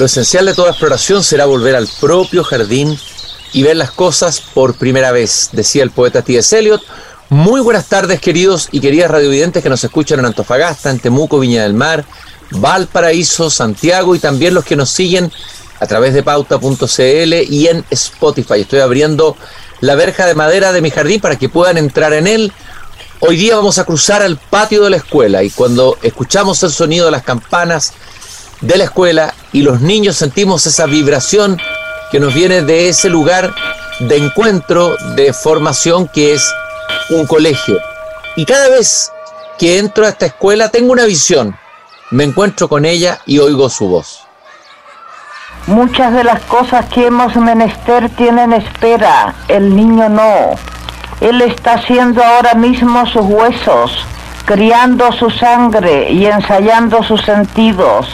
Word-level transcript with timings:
Lo 0.00 0.06
esencial 0.06 0.46
de 0.46 0.54
toda 0.54 0.70
exploración 0.70 1.22
será 1.22 1.44
volver 1.44 1.76
al 1.76 1.86
propio 2.00 2.42
jardín 2.42 2.98
y 3.52 3.62
ver 3.62 3.76
las 3.76 3.90
cosas 3.90 4.40
por 4.40 4.74
primera 4.76 5.12
vez, 5.12 5.50
decía 5.52 5.82
el 5.82 5.90
poeta 5.90 6.22
T.S. 6.22 6.58
Eliot. 6.58 6.80
Muy 7.28 7.60
buenas 7.60 7.84
tardes, 7.84 8.18
queridos 8.18 8.70
y 8.72 8.80
queridas 8.80 9.10
radiovidentes 9.10 9.62
que 9.62 9.68
nos 9.68 9.84
escuchan 9.84 10.20
en 10.20 10.24
Antofagasta, 10.24 10.90
en 10.90 11.00
Temuco, 11.00 11.38
Viña 11.38 11.64
del 11.64 11.74
Mar, 11.74 12.06
Valparaíso, 12.50 13.50
Santiago 13.50 14.14
y 14.14 14.20
también 14.20 14.54
los 14.54 14.64
que 14.64 14.74
nos 14.74 14.88
siguen 14.88 15.30
a 15.80 15.86
través 15.86 16.14
de 16.14 16.22
pauta.cl 16.22 17.34
y 17.50 17.68
en 17.68 17.84
Spotify. 17.90 18.62
Estoy 18.62 18.80
abriendo 18.80 19.36
la 19.80 19.96
verja 19.96 20.24
de 20.24 20.34
madera 20.34 20.72
de 20.72 20.80
mi 20.80 20.88
jardín 20.88 21.20
para 21.20 21.36
que 21.36 21.50
puedan 21.50 21.76
entrar 21.76 22.14
en 22.14 22.26
él. 22.26 22.54
Hoy 23.18 23.36
día 23.36 23.54
vamos 23.54 23.76
a 23.76 23.84
cruzar 23.84 24.22
al 24.22 24.38
patio 24.38 24.82
de 24.82 24.88
la 24.88 24.96
escuela 24.96 25.42
y 25.42 25.50
cuando 25.50 25.98
escuchamos 26.00 26.62
el 26.62 26.70
sonido 26.70 27.04
de 27.04 27.12
las 27.12 27.22
campanas 27.22 27.92
de 28.60 28.76
la 28.76 28.84
escuela 28.84 29.34
y 29.52 29.62
los 29.62 29.80
niños 29.80 30.16
sentimos 30.16 30.66
esa 30.66 30.86
vibración 30.86 31.58
que 32.10 32.20
nos 32.20 32.34
viene 32.34 32.62
de 32.62 32.88
ese 32.88 33.08
lugar 33.08 33.52
de 34.00 34.16
encuentro, 34.16 34.96
de 35.14 35.32
formación 35.32 36.08
que 36.08 36.34
es 36.34 36.52
un 37.10 37.26
colegio. 37.26 37.78
Y 38.36 38.44
cada 38.44 38.68
vez 38.68 39.10
que 39.58 39.78
entro 39.78 40.06
a 40.06 40.10
esta 40.10 40.26
escuela 40.26 40.68
tengo 40.68 40.92
una 40.92 41.04
visión, 41.04 41.56
me 42.10 42.24
encuentro 42.24 42.68
con 42.68 42.84
ella 42.84 43.20
y 43.26 43.38
oigo 43.38 43.68
su 43.68 43.88
voz. 43.88 44.26
Muchas 45.66 46.12
de 46.14 46.24
las 46.24 46.40
cosas 46.42 46.86
que 46.86 47.06
hemos 47.06 47.36
menester 47.36 48.08
tienen 48.16 48.52
espera, 48.52 49.34
el 49.48 49.74
niño 49.76 50.08
no. 50.08 50.50
Él 51.20 51.42
está 51.42 51.74
haciendo 51.74 52.24
ahora 52.24 52.54
mismo 52.54 53.06
sus 53.06 53.22
huesos, 53.22 53.92
criando 54.46 55.12
su 55.12 55.28
sangre 55.30 56.10
y 56.10 56.26
ensayando 56.26 57.02
sus 57.02 57.20
sentidos. 57.22 58.08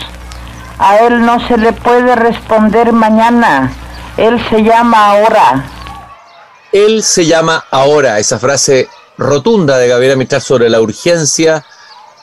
A 0.78 0.98
él 0.98 1.24
no 1.24 1.46
se 1.48 1.56
le 1.56 1.72
puede 1.72 2.14
responder 2.14 2.92
mañana, 2.92 3.72
él 4.16 4.38
se 4.50 4.62
llama 4.62 5.10
ahora. 5.10 5.64
Él 6.72 7.02
se 7.02 7.24
llama 7.24 7.64
ahora, 7.70 8.18
esa 8.18 8.38
frase 8.38 8.88
rotunda 9.16 9.78
de 9.78 9.88
Gabriela 9.88 10.16
Mistral 10.16 10.42
sobre 10.42 10.68
la 10.68 10.80
urgencia 10.80 11.64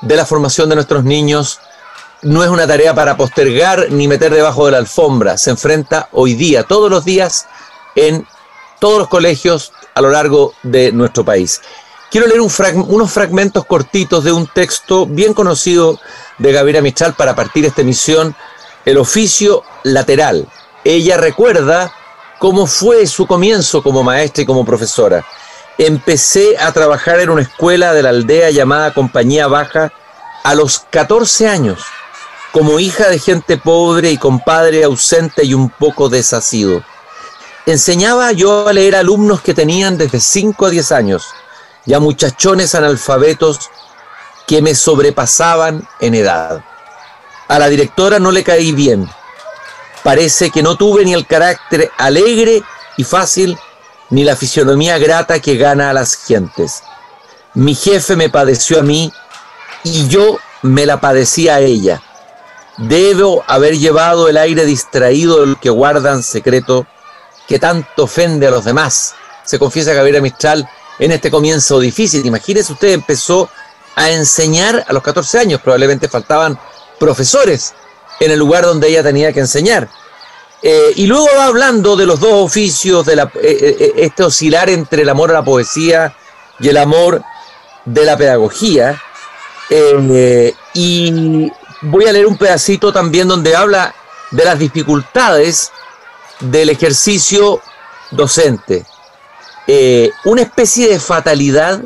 de 0.02 0.16
la 0.16 0.26
formación 0.26 0.70
de 0.70 0.76
nuestros 0.76 1.04
niños 1.04 1.60
no 2.24 2.44
es 2.44 2.50
una 2.50 2.68
tarea 2.68 2.94
para 2.94 3.18
postergar 3.18 3.88
ni 3.92 4.08
meter 4.08 4.34
debajo 4.34 4.66
de 4.66 4.72
la 4.72 4.78
alfombra. 4.78 5.38
Se 5.38 5.50
enfrenta 5.50 6.08
hoy 6.12 6.36
día, 6.36 6.64
todos 6.64 6.90
los 6.90 7.04
días, 7.04 7.48
en 7.96 8.26
todos 8.80 9.00
los 9.00 9.08
colegios 9.08 9.74
a 9.94 10.02
lo 10.02 10.10
largo 10.10 10.54
de 10.64 10.92
nuestro 10.92 11.26
país. 11.26 11.62
Quiero 12.14 12.28
leer 12.28 12.42
unos 12.42 13.12
fragmentos 13.12 13.66
cortitos 13.66 14.24
de 14.24 14.32
un 14.32 14.46
texto 14.46 15.08
bien 15.08 15.34
conocido 15.34 16.00
de 16.38 16.52
Gabriela 16.52 16.84
Mistral 16.84 17.16
para 17.16 17.36
partir 17.36 17.66
esta 17.66 17.82
emisión, 17.82 18.36
El 18.86 19.00
oficio 19.00 19.64
lateral. 19.82 20.48
Ella 20.84 21.18
recuerda 21.18 21.92
cómo 22.38 22.68
fue 22.68 23.08
su 23.08 23.26
comienzo 23.26 23.82
como 23.82 24.04
maestra 24.04 24.44
y 24.44 24.46
como 24.46 24.64
profesora. 24.64 25.26
Empecé 25.80 26.56
a 26.60 26.72
trabajar 26.72 27.20
en 27.20 27.32
una 27.32 27.42
escuela 27.42 27.94
de 27.94 28.04
la 28.04 28.10
aldea 28.10 28.52
llamada 28.52 28.94
Compañía 28.94 29.48
Baja 29.48 29.92
a 30.44 30.54
los 30.54 30.86
14 30.92 31.48
años 31.48 31.80
como 32.52 32.80
hija 32.80 33.10
de 33.10 33.18
gente 33.18 33.58
pobre 33.58 34.12
y 34.12 34.20
con 34.20 34.40
padre 34.40 34.84
ausente 34.84 35.46
y 35.46 35.56
un 35.56 35.68
poco 35.68 36.10
desasido. 36.10 36.84
Enseñaba 37.66 38.32
yo 38.34 38.68
a 38.68 38.74
leer 38.74 38.98
alumnos 38.98 39.42
que 39.42 39.56
tenían 39.56 39.98
desde 39.98 40.20
5 40.20 40.68
a 40.68 40.70
10 40.70 40.92
años 40.92 41.34
y 41.86 41.94
a 41.94 42.00
muchachones 42.00 42.76
analfabetos 42.76 43.70
que 44.48 44.62
me 44.62 44.76
sobrepasaban 44.76 45.88
en 46.00 46.16
edad. 46.16 46.64
A 47.48 47.60
la 47.60 47.70
directora 47.70 48.20
no 48.20 48.32
le 48.32 48.44
caí 48.44 48.72
bien. 48.72 49.10
Parece 50.04 50.50
que 50.50 50.64
no 50.64 50.76
tuve 50.76 51.06
ni 51.06 51.14
el 51.14 51.26
carácter 51.26 51.92
alegre 51.98 52.64
y 52.98 53.04
fácil, 53.04 53.58
ni 54.10 54.24
la 54.24 54.36
fisionomía 54.36 54.98
grata 54.98 55.40
que 55.40 55.58
gana 55.58 55.90
a 55.90 55.94
las 55.94 56.16
gentes. 56.16 56.84
Mi 57.54 57.76
jefe 57.76 58.16
me 58.16 58.30
padeció 58.30 58.80
a 58.80 58.84
mí 58.84 59.12
y 59.84 60.08
yo 60.08 60.40
me 60.62 60.86
la 60.86 61.00
padecía 61.00 61.56
a 61.56 61.60
ella 61.60 62.02
Debo 62.78 63.44
haber 63.48 63.78
llevado 63.78 64.30
el 64.30 64.38
aire 64.38 64.66
distraído 64.66 65.42
de 65.42 65.46
los 65.48 65.58
que 65.60 65.70
guardan 65.70 66.24
secreto 66.24 66.88
que 67.48 67.60
tanto 67.60 68.06
ofende 68.06 68.48
a 68.48 68.52
los 68.52 68.66
demás. 68.66 69.14
Se 69.44 69.60
confiesa 69.60 69.94
Gabriela 69.94 70.22
Mistral 70.22 70.68
en 71.00 71.12
este 71.12 71.32
comienzo 71.32 71.80
difícil. 71.80 72.26
Imagínese 72.26 72.74
usted, 72.74 72.90
empezó 72.90 73.50
a 73.96 74.10
enseñar 74.10 74.86
a 74.88 74.94
los 74.94 75.04
14 75.04 75.40
años. 75.40 75.62
Probablemente 75.62 76.08
faltaban 76.08 76.58
profesores 77.00 77.74
en 78.20 78.32
el 78.32 78.40
lugar 78.40 78.64
donde 78.64 78.90
ella 78.90 79.04
tenía 79.04 79.34
que 79.34 79.40
enseñar. 79.40 79.90
Eh, 80.62 80.94
y 80.96 81.08
luego 81.08 81.28
va 81.38 81.46
hablando 81.46 81.98
de 81.98 82.06
los 82.06 82.20
dos 82.22 82.34
oficios, 82.34 83.06
de 83.06 83.18
la, 83.18 83.24
eh, 83.36 83.76
eh, 83.80 83.94
este 83.98 84.24
oscilar 84.24 84.70
entre 84.70 85.02
el 85.02 85.10
amor 85.10 85.30
a 85.32 85.34
la 85.34 85.44
poesía 85.44 86.16
y 86.60 86.70
el 86.70 86.78
amor 86.78 87.22
de 87.86 88.06
la 88.06 88.18
pedagogía. 88.18 89.02
y 90.74 91.52
voy 91.82 92.06
a 92.06 92.12
leer 92.12 92.28
un 92.28 92.38
pedacito 92.38 92.94
también 92.94 93.28
donde 93.28 93.56
habla 93.56 93.94
de 94.32 94.46
las 94.46 94.58
dificultades 94.58 95.72
del 96.40 96.70
ejercicio 96.70 97.62
docente. 98.12 98.86
Eh, 99.68 100.12
una 100.26 100.42
especie 100.42 100.90
de 100.90 101.00
fatalidad 101.00 101.82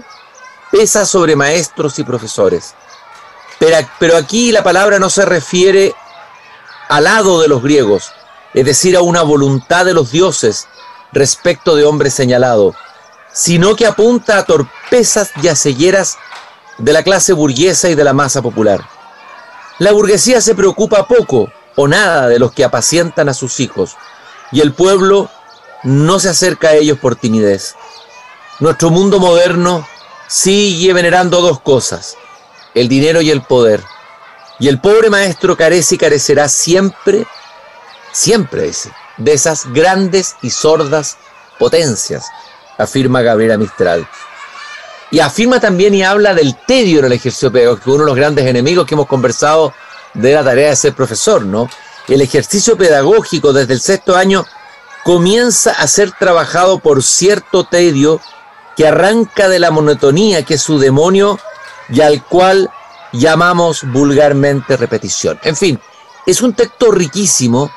pesa 0.72 1.06
sobre 1.06 1.36
maestros 1.36 2.00
y 2.00 2.04
profesores. 2.04 2.74
Pero, 3.60 3.78
pero 4.00 4.18
aquí 4.18 4.52
la 4.52 4.64
palabra 4.64 5.00
no 5.00 5.10
se 5.10 5.26
refiere 5.26 5.94
al 6.90 7.04
lado 7.06 7.42
de 7.42 7.48
los 7.48 7.62
griegos, 7.62 8.12
es 8.54 8.66
decir, 8.66 8.96
a 8.96 9.02
una 9.02 9.22
voluntad 9.22 9.86
de 9.86 9.94
los 9.94 10.12
dioses 10.12 10.68
respecto 11.12 11.76
de 11.76 11.86
hombre 11.86 12.10
señalado, 12.10 12.76
sino 13.32 13.76
que 13.76 13.86
apunta 13.86 14.38
a 14.38 14.46
torpezas 14.46 15.32
y 15.42 15.48
a 15.48 15.56
cegueras 15.56 16.18
de 16.78 16.94
la 16.94 17.04
clase 17.04 17.34
burguesa 17.34 17.90
y 17.90 17.96
de 17.96 18.04
la 18.04 18.14
masa 18.14 18.42
popular. 18.42 18.88
La 19.80 19.92
burguesía 19.92 20.42
se 20.42 20.56
preocupa 20.56 21.08
poco 21.08 21.52
o 21.76 21.88
nada 21.88 22.28
de 22.28 22.40
los 22.40 22.52
que 22.52 22.64
apacientan 22.64 23.30
a 23.30 23.34
sus 23.34 23.60
hijos 23.60 23.96
y 24.52 24.62
el 24.62 24.74
pueblo 24.74 25.30
no 25.84 26.20
se 26.20 26.30
acerca 26.30 26.70
a 26.70 26.74
ellos 26.76 26.98
por 27.00 27.16
timidez. 27.16 27.76
Nuestro 28.60 28.90
mundo 28.90 29.20
moderno 29.20 29.88
sigue 30.28 30.94
venerando 30.94 31.42
dos 31.42 31.60
cosas, 31.62 32.18
el 32.74 32.88
dinero 32.88 33.22
y 33.22 33.30
el 33.30 33.42
poder. 33.42 33.84
Y 34.60 34.68
el 34.68 34.80
pobre 34.80 35.10
maestro 35.10 35.56
carece 35.56 35.96
y 35.96 35.98
carecerá 35.98 36.50
siempre, 36.50 37.28
siempre 38.12 38.70
ese, 38.70 38.92
de 39.18 39.34
esas 39.34 39.72
grandes 39.72 40.36
y 40.42 40.50
sordas 40.50 41.18
potencias, 41.60 42.26
afirma 42.78 43.22
Gabriela 43.22 43.58
Mistral. 43.58 44.08
Y 45.12 45.20
afirma 45.20 45.60
también 45.60 45.94
y 45.94 46.04
habla 46.04 46.34
del 46.34 46.56
tedio 46.66 47.00
en 47.00 47.06
el 47.06 47.14
ejercicio 47.14 47.52
pedagógico, 47.52 47.92
uno 47.92 48.04
de 48.04 48.08
los 48.08 48.16
grandes 48.16 48.46
enemigos 48.46 48.86
que 48.86 48.96
hemos 48.96 49.08
conversado 49.08 49.74
de 50.14 50.34
la 50.34 50.44
tarea 50.44 50.72
de 50.72 50.76
ser 50.76 50.94
profesor, 50.94 51.46
¿no? 51.46 51.70
El 52.08 52.22
ejercicio 52.22 52.76
pedagógico 52.76 53.54
desde 53.54 53.74
el 53.74 53.80
sexto 53.80 54.16
año 54.16 54.46
comienza 55.08 55.72
a 55.72 55.88
ser 55.88 56.12
trabajado 56.12 56.80
por 56.80 57.02
cierto 57.02 57.64
tedio 57.64 58.20
que 58.76 58.86
arranca 58.86 59.48
de 59.48 59.58
la 59.58 59.72
monotonía 59.72 60.44
que 60.44 60.56
es 60.56 60.62
su 60.62 60.80
demonio 60.80 61.40
y 61.88 62.02
al 62.02 62.26
cual 62.26 62.70
llamamos 63.14 63.84
vulgarmente 63.86 64.76
repetición. 64.76 65.40
En 65.44 65.56
fin, 65.56 65.80
es 66.26 66.42
un 66.42 66.54
texto 66.54 66.92
riquísimo, 66.92 67.72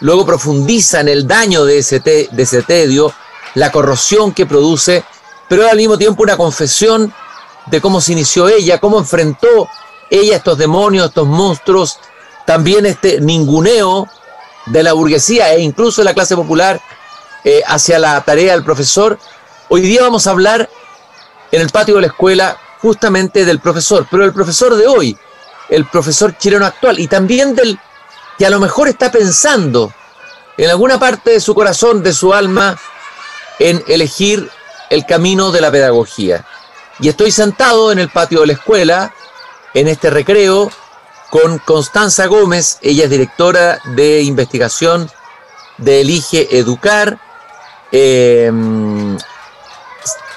luego 0.00 0.26
profundiza 0.26 0.98
en 0.98 1.08
el 1.08 1.24
daño 1.24 1.64
de 1.64 1.78
ese, 1.78 2.00
de 2.00 2.28
ese 2.36 2.64
tedio, 2.64 3.14
la 3.54 3.70
corrosión 3.70 4.32
que 4.32 4.44
produce 4.44 5.04
pero 5.48 5.68
al 5.68 5.76
mismo 5.76 5.96
tiempo 5.96 6.24
una 6.24 6.36
confesión 6.36 7.14
de 7.66 7.80
cómo 7.80 8.00
se 8.00 8.10
inició 8.10 8.48
ella, 8.48 8.80
cómo 8.80 8.98
enfrentó 8.98 9.68
ella 10.10 10.34
estos 10.38 10.58
demonios, 10.58 11.10
estos 11.10 11.28
monstruos, 11.28 12.00
también 12.44 12.86
este 12.86 13.20
ninguneo 13.20 14.08
de 14.66 14.82
la 14.82 14.92
burguesía 14.92 15.52
e 15.52 15.60
incluso 15.60 16.00
de 16.00 16.06
la 16.06 16.14
clase 16.14 16.36
popular 16.36 16.80
eh, 17.44 17.62
hacia 17.66 17.98
la 17.98 18.20
tarea 18.22 18.52
del 18.52 18.64
profesor. 18.64 19.18
Hoy 19.68 19.80
día 19.80 20.02
vamos 20.02 20.26
a 20.26 20.30
hablar 20.30 20.68
en 21.50 21.60
el 21.60 21.70
patio 21.70 21.96
de 21.96 22.02
la 22.02 22.06
escuela 22.08 22.56
justamente 22.80 23.44
del 23.44 23.60
profesor, 23.60 24.06
pero 24.10 24.24
el 24.24 24.32
profesor 24.32 24.74
de 24.74 24.86
hoy, 24.86 25.16
el 25.68 25.86
profesor 25.86 26.36
chileno 26.36 26.66
actual 26.66 26.98
y 26.98 27.06
también 27.08 27.54
del 27.54 27.78
que 28.38 28.46
a 28.46 28.50
lo 28.50 28.60
mejor 28.60 28.88
está 28.88 29.10
pensando 29.10 29.92
en 30.56 30.70
alguna 30.70 30.98
parte 30.98 31.30
de 31.30 31.40
su 31.40 31.54
corazón, 31.54 32.02
de 32.02 32.12
su 32.12 32.32
alma, 32.34 32.78
en 33.58 33.82
elegir 33.86 34.50
el 34.90 35.06
camino 35.06 35.50
de 35.50 35.60
la 35.60 35.70
pedagogía. 35.70 36.44
Y 36.98 37.08
estoy 37.08 37.30
sentado 37.30 37.90
en 37.90 37.98
el 37.98 38.10
patio 38.10 38.40
de 38.40 38.48
la 38.48 38.52
escuela, 38.52 39.14
en 39.74 39.88
este 39.88 40.10
recreo, 40.10 40.70
con 41.32 41.58
Constanza 41.60 42.26
Gómez, 42.26 42.76
ella 42.82 43.04
es 43.04 43.10
directora 43.10 43.78
de 43.96 44.20
investigación 44.20 45.10
de 45.78 46.02
Elige 46.02 46.58
Educar. 46.58 47.18
Em, 47.90 49.16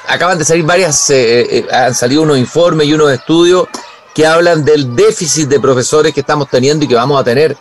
acaban 0.08 0.38
de 0.38 0.46
salir 0.46 0.64
varias, 0.64 1.10
eh, 1.10 1.58
eh, 1.58 1.68
han 1.70 1.94
salido 1.94 2.22
unos 2.22 2.38
informes 2.38 2.88
y 2.88 2.94
unos 2.94 3.12
estudios 3.12 3.68
que 4.14 4.26
hablan 4.26 4.64
del 4.64 4.96
déficit 4.96 5.50
de 5.50 5.60
profesores 5.60 6.14
que 6.14 6.22
estamos 6.22 6.48
teniendo 6.50 6.86
y 6.86 6.88
que 6.88 6.96
vamos 6.96 7.20
a 7.20 7.26
tener 7.26 7.58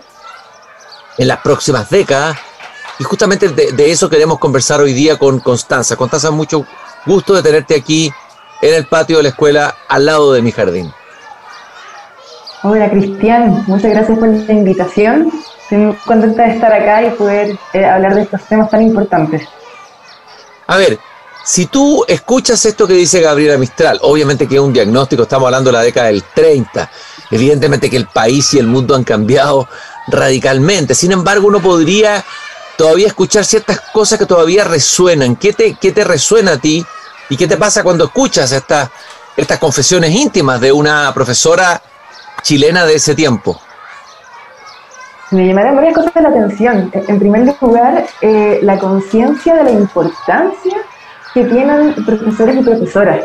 en 1.19 1.27
las 1.27 1.41
próximas 1.41 1.91
décadas. 1.91 2.39
Y 3.01 3.03
justamente 3.03 3.49
de, 3.49 3.91
eso 3.91 4.09
queremos 4.09 4.39
conversar 4.39 4.81
hoy 4.81 4.93
día 4.93 5.19
con 5.19 5.41
Constanza. 5.41 5.97
Constanza, 5.97 6.31
mucho 6.31 6.65
gusto 7.05 7.35
de 7.35 7.43
tenerte 7.43 7.75
aquí 7.75 8.13
en 8.63 8.75
el 8.75 8.87
patio 8.87 9.17
de 9.17 9.25
la 9.25 9.29
escuela 9.31 9.77
al 9.89 10.07
lado 10.07 10.33
de 10.33 10.41
mi 10.41 10.53
jardín. 10.53 10.95
Hola 12.67 12.89
Cristian, 12.89 13.63
muchas 13.67 13.91
gracias 13.91 14.19
por 14.19 14.27
la 14.27 14.53
invitación. 14.55 15.31
Estoy 15.65 15.95
contenta 16.07 16.45
de 16.45 16.55
estar 16.55 16.73
acá 16.73 17.05
y 17.05 17.11
poder 17.11 17.59
eh, 17.75 17.85
hablar 17.85 18.15
de 18.15 18.23
estos 18.23 18.43
temas 18.45 18.71
tan 18.71 18.81
importantes. 18.81 19.47
A 20.67 20.79
ver, 20.79 20.99
si 21.45 21.67
tú 21.67 22.07
escuchas 22.09 22.65
esto 22.65 22.87
que 22.87 22.95
dice 22.95 23.21
Gabriela 23.21 23.59
Mistral, 23.59 23.99
obviamente 24.01 24.49
que 24.49 24.55
es 24.55 24.63
un 24.63 24.73
diagnóstico, 24.73 25.25
estamos 25.25 25.45
hablando 25.45 25.69
de 25.69 25.77
la 25.77 25.83
década 25.83 26.07
del 26.07 26.25
30, 26.25 26.91
evidentemente 27.33 27.91
que 27.91 27.99
el 27.99 28.07
país 28.07 28.55
y 28.55 28.59
el 28.59 28.67
mundo 28.67 28.95
han 28.95 29.05
cambiado 29.05 29.69
radicalmente, 30.09 30.95
sin 30.95 31.13
embargo 31.13 31.49
uno 31.49 31.61
podría 31.61 32.25
todavía 32.79 33.09
escuchar 33.09 33.45
ciertas 33.45 33.79
cosas 33.93 34.19
que 34.19 34.25
todavía 34.25 34.65
resuenan. 34.65 35.37
¿Qué 35.37 35.53
te, 35.53 35.75
qué 35.75 35.93
te 35.93 36.03
resuena 36.03 36.53
a 36.53 36.57
ti 36.57 36.83
y 37.29 37.37
qué 37.37 37.47
te 37.47 37.59
pasa 37.59 37.83
cuando 37.83 38.07
escuchas 38.07 38.53
estas, 38.53 38.89
estas 39.37 39.59
confesiones 39.59 40.13
íntimas 40.13 40.63
de 40.63 40.73
una 40.73 41.13
profesora 41.13 41.83
chilena 42.45 42.85
de 42.85 42.95
ese 42.95 43.15
tiempo? 43.15 43.59
Me 45.31 45.49
llamaron 45.49 45.75
varias 45.75 45.95
cosas 45.95 46.13
la 46.15 46.29
atención. 46.29 46.93
En 46.93 47.19
primer 47.19 47.57
lugar, 47.61 48.05
eh, 48.21 48.61
la 48.63 48.79
conciencia 48.79 49.57
de 49.57 49.65
la 49.65 49.71
importancia 49.73 50.77
que 51.33 51.45
tienen 51.45 51.95
profesores 52.05 52.57
y 52.57 52.63
profesoras. 52.63 53.25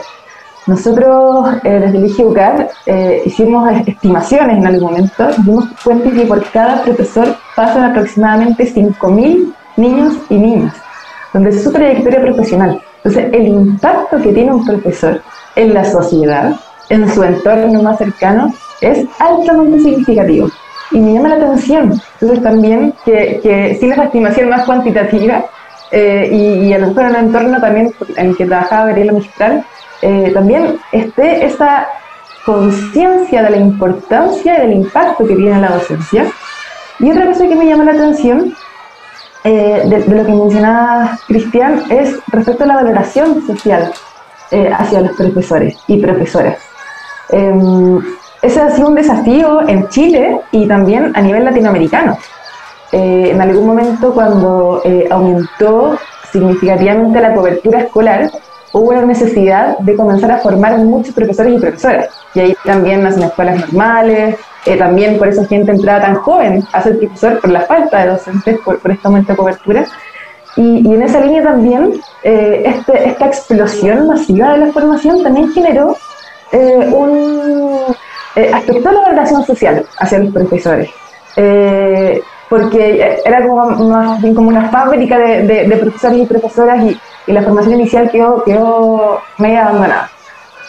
Nosotros 0.65 1.55
eh, 1.63 1.69
desde 1.69 1.97
el 1.97 2.05
IGUCAR 2.05 2.69
eh, 2.85 3.23
hicimos 3.25 3.69
estimaciones 3.85 4.57
en 4.57 4.67
algún 4.67 4.91
momento 4.91 5.29
dimos 5.43 5.65
cuenta 5.83 6.11
que 6.11 6.25
por 6.25 6.43
cada 6.51 6.83
profesor 6.83 7.35
pasan 7.55 7.91
aproximadamente 7.91 8.73
5.000 8.73 9.53
niños 9.77 10.13
y 10.29 10.35
niñas, 10.35 10.75
donde 11.33 11.49
es 11.49 11.63
su 11.63 11.71
trayectoria 11.71 12.21
profesional. 12.21 12.81
Entonces, 13.03 13.33
el 13.33 13.47
impacto 13.47 14.17
que 14.21 14.33
tiene 14.33 14.53
un 14.53 14.65
profesor 14.65 15.21
en 15.55 15.73
la 15.73 15.85
sociedad, 15.85 16.59
en 16.89 17.13
su 17.13 17.23
entorno 17.23 17.81
más 17.81 17.97
cercano, 17.97 18.53
es 18.81 19.05
altamente 19.19 19.79
significativo. 19.79 20.49
Y 20.91 20.99
me 20.99 21.13
llama 21.13 21.29
la 21.29 21.35
atención, 21.35 22.01
entonces 22.19 22.43
también, 22.43 22.93
que, 23.05 23.39
que 23.43 23.77
sin 23.79 23.91
esa 23.91 24.05
estimación 24.05 24.49
más 24.49 24.65
cuantitativa, 24.65 25.45
eh, 25.91 26.29
y, 26.31 26.73
a 26.73 26.77
lo 26.77 26.87
mejor 26.87 27.05
en 27.05 27.15
el 27.15 27.25
entorno 27.25 27.59
también 27.59 27.93
en 28.15 28.27
el 28.27 28.37
que 28.37 28.45
trabajaba 28.45 28.87
Gabriela 28.87 29.13
Mistral, 29.13 29.65
eh, 30.01 30.31
también 30.33 30.79
esté 30.91 31.45
esa 31.45 31.87
conciencia 32.45 33.43
de 33.43 33.49
la 33.49 33.57
importancia 33.57 34.57
y 34.57 34.67
del 34.67 34.73
impacto 34.73 35.25
que 35.25 35.35
tiene 35.35 35.59
la 35.59 35.69
docencia. 35.69 36.25
Y 36.99 37.11
otra 37.11 37.25
cosa 37.25 37.47
que 37.47 37.55
me 37.55 37.65
llama 37.65 37.85
la 37.85 37.93
atención 37.93 38.55
eh, 39.43 39.83
de, 39.85 40.15
lo 40.15 40.25
que 40.25 40.31
mencionaba 40.31 41.17
Cristian 41.27 41.83
es 41.89 42.19
respecto 42.27 42.63
a 42.65 42.67
la 42.67 42.75
valoración 42.75 43.45
social 43.47 43.91
hacia 44.51 45.01
los 45.01 45.11
profesores 45.15 45.77
y 45.85 46.01
profesoras. 46.01 46.57
Ese 48.41 48.61
ha 48.61 48.69
sido 48.71 48.87
un 48.87 48.95
desafío 48.95 49.67
en 49.67 49.87
Chile 49.89 50.39
y 50.51 50.65
también 50.65 51.11
a 51.15 51.21
nivel 51.21 51.43
latinoamericano. 51.43 52.17
Eh, 52.91 53.31
en 53.31 53.41
algún 53.41 53.67
momento 53.67 54.13
cuando 54.13 54.81
eh, 54.83 55.07
aumentó 55.11 55.97
significativamente 56.31 57.19
la 57.19 57.33
cobertura 57.33 57.81
escolar, 57.81 58.31
hubo 58.71 58.89
una 58.89 59.01
necesidad 59.01 59.77
de 59.79 59.95
comenzar 59.95 60.31
a 60.31 60.37
formar 60.37 60.77
muchos 60.79 61.13
profesores 61.13 61.53
y 61.53 61.59
profesoras. 61.59 62.07
Y 62.33 62.39
ahí 62.39 62.55
también 62.63 63.03
nacen 63.03 63.23
escuelas 63.23 63.59
normales, 63.59 64.37
eh, 64.65 64.77
también 64.77 65.17
por 65.17 65.27
eso 65.27 65.45
gente 65.45 65.71
entraba 65.71 65.99
tan 66.01 66.15
joven 66.15 66.63
a 66.71 66.81
ser 66.81 66.97
profesor 66.97 67.39
por 67.41 67.49
la 67.49 67.61
falta 67.61 67.99
de 67.99 68.11
docentes, 68.11 68.59
por, 68.63 68.79
por 68.79 68.91
este 68.91 69.05
aumento 69.05 69.33
de 69.33 69.37
cobertura. 69.37 69.85
Y, 70.55 70.87
y, 70.87 70.93
en 70.93 71.03
esa 71.03 71.19
línea 71.19 71.43
también, 71.43 72.01
este, 72.23 73.09
esta 73.09 73.27
explosión 73.27 74.07
masiva 74.07 74.53
de 74.53 74.65
la 74.65 74.71
formación 74.73 75.23
también 75.23 75.51
generó 75.51 75.95
un 76.51 77.95
aspecto 78.35 78.89
de 78.89 78.95
la 78.95 79.05
relación 79.09 79.45
social 79.45 79.85
hacia 79.97 80.19
los 80.19 80.33
profesores 80.33 80.89
porque 82.49 83.21
era 83.23 83.47
como 83.47 83.65
más 83.87 84.21
bien 84.21 84.33
como 84.33 84.49
una 84.49 84.69
fábrica 84.69 85.17
de, 85.17 85.77
profesores 85.79 86.19
y 86.19 86.25
profesoras 86.25 86.83
y, 86.83 86.99
la 87.31 87.43
formación 87.43 87.75
inicial 87.75 88.09
quedó, 88.09 88.43
quedó 88.43 89.21
media 89.37 89.67
abandonada. 89.67 90.09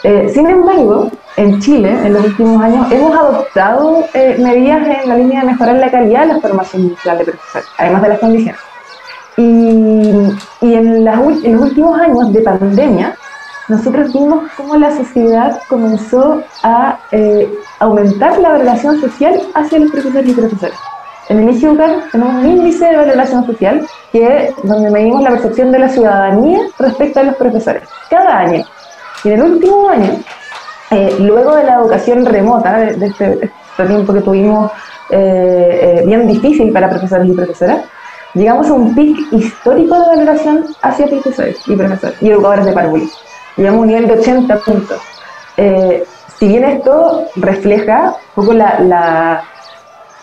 Eh, 0.03 0.29
sin 0.31 0.47
embargo, 0.47 1.09
en 1.35 1.59
Chile, 1.59 1.89
en 1.89 2.13
los 2.13 2.23
últimos 2.23 2.61
años, 2.61 2.91
hemos 2.91 3.17
adoptado 3.17 4.05
eh, 4.13 4.35
medidas 4.37 4.87
en 4.87 5.09
la 5.09 5.17
línea 5.17 5.41
de 5.41 5.47
mejorar 5.47 5.77
la 5.77 5.89
calidad 5.89 6.27
de 6.27 6.33
la 6.33 6.39
formación 6.39 6.83
inicial 6.83 7.17
de 7.17 7.23
profesores, 7.25 7.67
además 7.79 8.01
de 8.03 8.09
las 8.09 8.19
condiciones. 8.19 8.61
Y, 9.37 9.43
y 10.61 10.73
en, 10.75 11.07
en, 11.07 11.53
los 11.53 11.61
últimos 11.61 11.99
años 11.99 12.31
de 12.31 12.41
pandemia, 12.41 13.15
nosotros 13.71 14.11
vimos 14.11 14.51
cómo 14.57 14.75
la 14.75 14.93
sociedad 14.95 15.61
comenzó 15.69 16.43
a 16.61 16.99
eh, 17.11 17.49
aumentar 17.79 18.37
la 18.37 18.57
relación 18.57 18.99
social 18.99 19.41
hacia 19.53 19.79
los 19.79 19.91
profesores 19.91 20.29
y 20.29 20.33
profesoras. 20.33 20.77
En 21.29 21.39
el 21.39 21.55
IGUCAR 21.55 22.03
tenemos 22.11 22.33
un 22.43 22.49
índice 22.49 22.85
de 22.85 22.97
valoración 22.97 23.45
social 23.45 23.87
que 24.11 24.53
donde 24.63 24.91
medimos 24.91 25.23
la 25.23 25.29
percepción 25.29 25.71
de 25.71 25.79
la 25.79 25.87
ciudadanía 25.87 26.59
respecto 26.77 27.21
a 27.21 27.23
los 27.23 27.35
profesores, 27.37 27.83
cada 28.09 28.39
año. 28.39 28.65
Y 29.23 29.29
en 29.29 29.33
el 29.35 29.43
último 29.43 29.87
año, 29.87 30.19
eh, 30.89 31.15
luego 31.19 31.55
de 31.55 31.63
la 31.63 31.75
educación 31.75 32.25
remota, 32.25 32.77
de, 32.77 33.05
este, 33.05 33.39
este, 33.45 33.85
tiempo 33.87 34.13
que 34.13 34.21
tuvimos 34.21 34.69
eh, 35.09 36.03
bien 36.05 36.27
difícil 36.27 36.73
para 36.73 36.89
profesores 36.89 37.29
y 37.29 37.31
profesoras, 37.31 37.79
llegamos 38.33 38.67
a 38.67 38.73
un 38.73 38.93
pic 38.93 39.17
histórico 39.31 39.97
de 39.97 40.07
valoración 40.07 40.65
hacia 40.81 41.07
profesores 41.07 41.65
y 41.65 41.75
profesores 41.77 42.21
y 42.21 42.29
educadores 42.29 42.65
de 42.65 42.73
párvulo. 42.73 43.05
Llegamos 43.57 43.81
un 43.81 43.87
nivel 43.87 44.07
de 44.07 44.13
80 44.13 44.57
puntos. 44.59 45.01
si 46.37 46.47
bien 46.47 46.63
esto 46.63 47.25
refleja 47.35 48.15
un 48.35 48.43
poco 48.43 48.53
la 48.53 49.43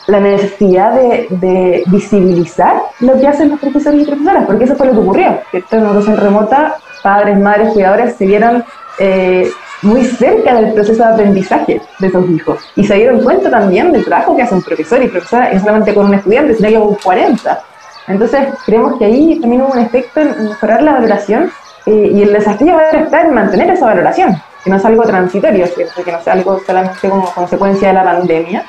la 0.08 0.20
necesidad 0.20 0.94
de, 0.94 1.84
visibilizar 1.86 2.82
lo 3.00 3.20
que 3.20 3.28
hacen 3.28 3.50
los 3.50 3.60
profesores 3.60 4.02
y 4.02 4.06
profesoras, 4.06 4.46
porque 4.46 4.64
eso 4.64 4.74
fue 4.74 4.86
lo 4.86 4.92
que 4.94 4.98
ocurrió, 4.98 5.38
que 5.52 5.62
en 5.70 5.80
una 5.80 5.90
educación 5.90 6.16
remota, 6.16 6.76
padres, 7.02 7.38
madres, 7.38 7.74
cuidadores 7.74 8.16
se 8.16 8.26
vieron 8.26 8.64
eh, 8.98 9.50
muy 9.82 10.04
cerca 10.04 10.54
del 10.54 10.72
proceso 10.72 11.04
de 11.04 11.12
aprendizaje 11.12 11.82
de 11.98 12.10
sus 12.10 12.30
hijos 12.30 12.58
y 12.74 12.84
se 12.84 12.94
dieron 12.94 13.22
cuenta 13.22 13.50
también 13.50 13.92
del 13.92 14.04
trabajo 14.04 14.34
que 14.34 14.42
hace 14.42 14.54
un 14.54 14.62
profesor 14.62 15.02
y 15.02 15.08
profesora, 15.08 15.52
no 15.52 15.60
solamente 15.60 15.94
con 15.94 16.06
un 16.06 16.14
estudiante, 16.14 16.54
sino 16.54 16.68
que 16.70 16.74
con 16.74 16.94
40. 16.94 17.60
Entonces, 18.08 18.48
creemos 18.64 18.98
que 18.98 19.04
ahí 19.04 19.38
también 19.40 19.60
hubo 19.62 19.72
un 19.72 19.78
efecto 19.78 20.20
en 20.20 20.48
mejorar 20.48 20.82
la 20.82 20.92
valoración 20.94 21.52
eh, 21.86 22.10
y 22.14 22.22
el 22.22 22.32
desafío 22.32 22.72
ahora 22.72 23.00
está 23.00 23.22
en 23.22 23.34
mantener 23.34 23.70
esa 23.70 23.86
valoración, 23.86 24.40
que 24.62 24.70
no 24.70 24.76
es 24.76 24.84
algo 24.84 25.02
transitorio, 25.04 25.66
que 25.74 26.12
no 26.12 26.22
sea 26.22 26.32
algo 26.34 26.60
solamente 26.64 27.08
como 27.08 27.32
consecuencia 27.32 27.88
de 27.88 27.94
la 27.94 28.04
pandemia, 28.04 28.66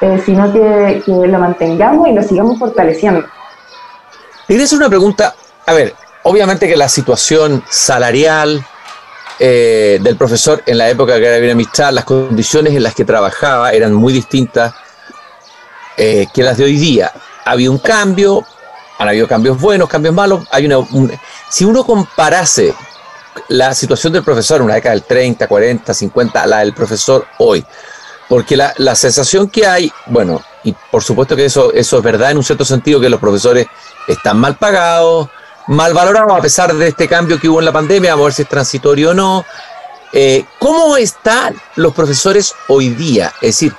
eh, 0.00 0.22
sino 0.24 0.52
que, 0.52 1.02
lo 1.06 1.38
mantengamos 1.38 2.08
y 2.08 2.12
lo 2.12 2.22
sigamos 2.22 2.58
fortaleciendo. 2.58 3.26
Y 4.46 4.60
hacer 4.60 4.78
una 4.78 4.88
pregunta, 4.88 5.34
a 5.66 5.72
ver, 5.72 5.94
obviamente 6.22 6.68
que 6.68 6.76
la 6.76 6.88
situación 6.88 7.64
salarial 7.68 8.64
eh, 9.40 9.98
del 10.00 10.16
profesor 10.16 10.62
en 10.66 10.78
la 10.78 10.88
época 10.88 11.18
que 11.18 11.26
era 11.26 11.38
bien 11.38 11.52
amistad, 11.52 11.92
las 11.92 12.04
condiciones 12.04 12.74
en 12.74 12.82
las 12.82 12.94
que 12.94 13.04
trabajaba 13.04 13.72
eran 13.72 13.92
muy 13.92 14.12
distintas 14.12 14.72
eh, 15.96 16.26
que 16.32 16.42
las 16.44 16.56
de 16.56 16.64
hoy 16.64 16.76
día. 16.76 17.12
Había 17.44 17.70
un 17.70 17.78
cambio, 17.78 18.44
han 18.98 19.08
habido 19.08 19.26
cambios 19.26 19.60
buenos, 19.60 19.88
cambios 19.88 20.14
malos. 20.14 20.46
Hay 20.52 20.66
una, 20.66 20.78
si 21.48 21.64
uno 21.64 21.84
comparase 21.84 22.74
la 23.48 23.74
situación 23.74 24.12
del 24.12 24.24
profesor 24.24 24.58
en 24.58 24.64
una 24.64 24.74
década 24.74 24.94
del 24.94 25.04
30, 25.04 25.46
40, 25.46 25.94
50 25.94 26.42
a 26.42 26.46
la 26.46 26.58
del 26.58 26.74
profesor 26.74 27.26
hoy, 27.38 27.64
porque 28.28 28.56
la, 28.56 28.74
la, 28.76 28.94
sensación 28.94 29.48
que 29.48 29.66
hay, 29.66 29.90
bueno, 30.06 30.42
y 30.64 30.74
por 30.90 31.02
supuesto 31.02 31.34
que 31.34 31.46
eso, 31.46 31.72
eso 31.72 31.98
es 31.98 32.02
verdad 32.02 32.30
en 32.32 32.38
un 32.38 32.44
cierto 32.44 32.64
sentido, 32.64 33.00
que 33.00 33.08
los 33.08 33.20
profesores 33.20 33.66
están 34.06 34.38
mal 34.38 34.56
pagados, 34.56 35.28
mal 35.68 35.94
valorados 35.94 36.32
a 36.36 36.40
pesar 36.40 36.74
de 36.74 36.88
este 36.88 37.08
cambio 37.08 37.38
que 37.38 37.48
hubo 37.48 37.60
en 37.60 37.66
la 37.66 37.72
pandemia, 37.72 38.12
vamos 38.12 38.24
a 38.24 38.28
ver 38.28 38.34
si 38.34 38.42
es 38.42 38.48
transitorio 38.48 39.10
o 39.10 39.14
no. 39.14 39.44
Eh, 40.12 40.46
¿Cómo 40.58 40.96
están 40.96 41.54
los 41.76 41.94
profesores 41.94 42.54
hoy 42.68 42.90
día? 42.90 43.32
Es 43.36 43.56
decir, 43.56 43.74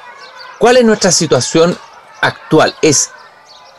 ¿cuál 0.60 0.78
es 0.78 0.86
nuestra 0.86 1.12
situación 1.12 1.76
actual? 2.22 2.76
¿Es 2.82 3.10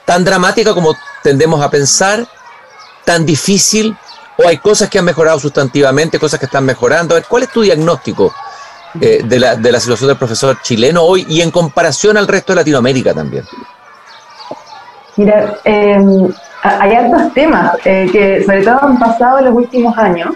tan 0.04 0.24
dramática 0.24 0.74
como 0.74 0.96
tendemos 1.22 1.62
a 1.62 1.70
pensar? 1.70 2.26
¿Tan 3.04 3.24
difícil? 3.26 3.96
¿O 4.36 4.48
hay 4.48 4.58
cosas 4.58 4.88
que 4.88 4.98
han 4.98 5.04
mejorado 5.04 5.38
sustantivamente, 5.38 6.18
cosas 6.18 6.38
que 6.38 6.46
están 6.46 6.64
mejorando? 6.64 7.14
A 7.14 7.18
ver, 7.18 7.26
¿cuál 7.28 7.42
es 7.42 7.50
tu 7.50 7.62
diagnóstico? 7.62 8.32
Eh, 9.00 9.22
de, 9.24 9.38
la, 9.38 9.54
de 9.54 9.70
la 9.70 9.78
situación 9.78 10.08
del 10.08 10.16
profesor 10.16 10.60
chileno 10.62 11.02
hoy 11.02 11.24
y 11.28 11.42
en 11.42 11.52
comparación 11.52 12.16
al 12.16 12.26
resto 12.26 12.52
de 12.52 12.56
Latinoamérica 12.56 13.14
también? 13.14 13.44
Mira, 15.16 15.54
em, 15.62 16.28
hay 16.62 16.94
altos 16.94 17.32
temas 17.32 17.76
eh, 17.84 18.08
que 18.10 18.42
sobre 18.44 18.64
todo 18.64 18.82
han 18.82 18.98
pasado 18.98 19.38
en 19.38 19.44
los 19.44 19.54
últimos 19.54 19.96
años. 19.96 20.34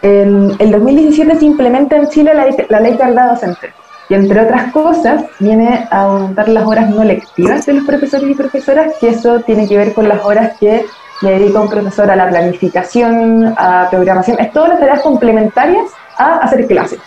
En 0.00 0.56
el 0.58 0.70
2017 0.70 1.38
se 1.38 1.44
implementa 1.44 1.96
en 1.96 2.08
Chile 2.08 2.32
la, 2.32 2.46
la 2.70 2.80
ley 2.80 2.96
carga 2.96 3.26
docente. 3.26 3.74
y 4.08 4.14
entre 4.14 4.40
otras 4.40 4.72
cosas 4.72 5.24
viene 5.38 5.86
a 5.90 6.04
aumentar 6.04 6.48
las 6.48 6.66
horas 6.66 6.88
no 6.88 7.04
lectivas 7.04 7.66
de 7.66 7.74
los 7.74 7.84
profesores 7.84 8.28
y 8.30 8.34
profesoras, 8.34 8.94
que 9.00 9.10
eso 9.10 9.40
tiene 9.40 9.68
que 9.68 9.76
ver 9.76 9.92
con 9.92 10.08
las 10.08 10.24
horas 10.24 10.52
que 10.58 10.86
le 11.22 11.38
dedica 11.38 11.60
un 11.60 11.68
profesor 11.68 12.10
a 12.10 12.16
la 12.16 12.28
planificación, 12.28 13.54
a 13.56 13.88
programación, 13.90 14.38
es 14.40 14.52
todas 14.52 14.70
las 14.70 14.80
tareas 14.80 15.00
complementarias 15.00 15.90
a 16.18 16.38
hacer 16.38 16.66
clases. 16.66 16.98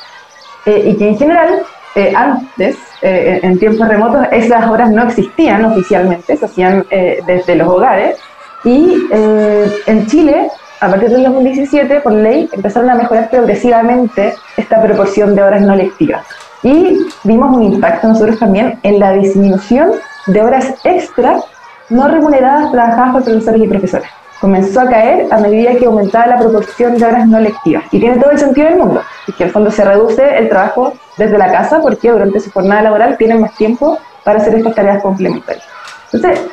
Eh, 0.65 0.89
y 0.89 0.97
que 0.97 1.09
en 1.09 1.17
general, 1.17 1.61
eh, 1.93 2.13
antes, 2.15 2.77
eh, 3.01 3.39
en 3.43 3.59
tiempos 3.59 3.87
remotos, 3.87 4.25
esas 4.31 4.67
horas 4.67 4.89
no 4.89 5.03
existían 5.03 5.63
oficialmente, 5.65 6.35
se 6.35 6.45
hacían 6.45 6.85
desde 6.89 7.55
los 7.55 7.67
hogares. 7.67 8.17
Y 8.63 9.07
en 9.11 10.07
Chile, 10.07 10.49
a 10.79 10.89
partir 10.89 11.09
del 11.09 11.23
2017, 11.23 11.99
por 11.99 12.13
ley, 12.13 12.49
empezaron 12.51 12.89
a 12.89 12.95
mejorar 12.95 13.29
progresivamente 13.29 14.33
esta 14.57 14.81
proporción 14.81 15.35
de 15.35 15.43
horas 15.43 15.61
no 15.61 15.75
lectivas. 15.75 16.25
Y 16.63 16.97
vimos 17.23 17.55
un 17.55 17.61
impacto 17.61 18.07
nosotros 18.07 18.39
también 18.39 18.79
en 18.81 18.99
la 18.99 19.11
disminución 19.13 19.91
de 20.25 20.41
horas 20.41 20.73
extra 20.83 21.41
no 21.89 22.07
remuneradas 22.07 22.71
trabajadas 22.71 23.13
por 23.13 23.23
profesores 23.23 23.61
y 23.61 23.67
profesoras. 23.67 24.09
Comenzó 24.41 24.81
a 24.81 24.89
caer 24.89 25.27
a 25.31 25.37
medida 25.37 25.75
que 25.75 25.85
aumentaba 25.85 26.27
la 26.27 26.37
proporción 26.37 26.97
de 26.97 27.05
horas 27.05 27.27
no 27.27 27.39
lectivas. 27.39 27.85
Y 27.91 27.99
tiene 27.99 28.17
todo 28.17 28.31
el 28.31 28.39
sentido 28.39 28.67
del 28.67 28.77
mundo, 28.77 29.01
que 29.37 29.43
el 29.45 29.51
fondo 29.51 29.71
se 29.71 29.83
reduce 29.83 30.37
el 30.37 30.49
trabajo 30.49 30.93
desde 31.17 31.37
la 31.37 31.51
casa 31.51 31.81
porque 31.81 32.11
durante 32.11 32.39
su 32.39 32.51
jornada 32.51 32.83
laboral 32.83 33.17
tienen 33.17 33.41
más 33.41 33.55
tiempo 33.55 33.97
para 34.23 34.39
hacer 34.39 34.55
estas 34.55 34.75
tareas 34.75 35.01
complementarias. 35.01 35.65
Entonces, 36.11 36.45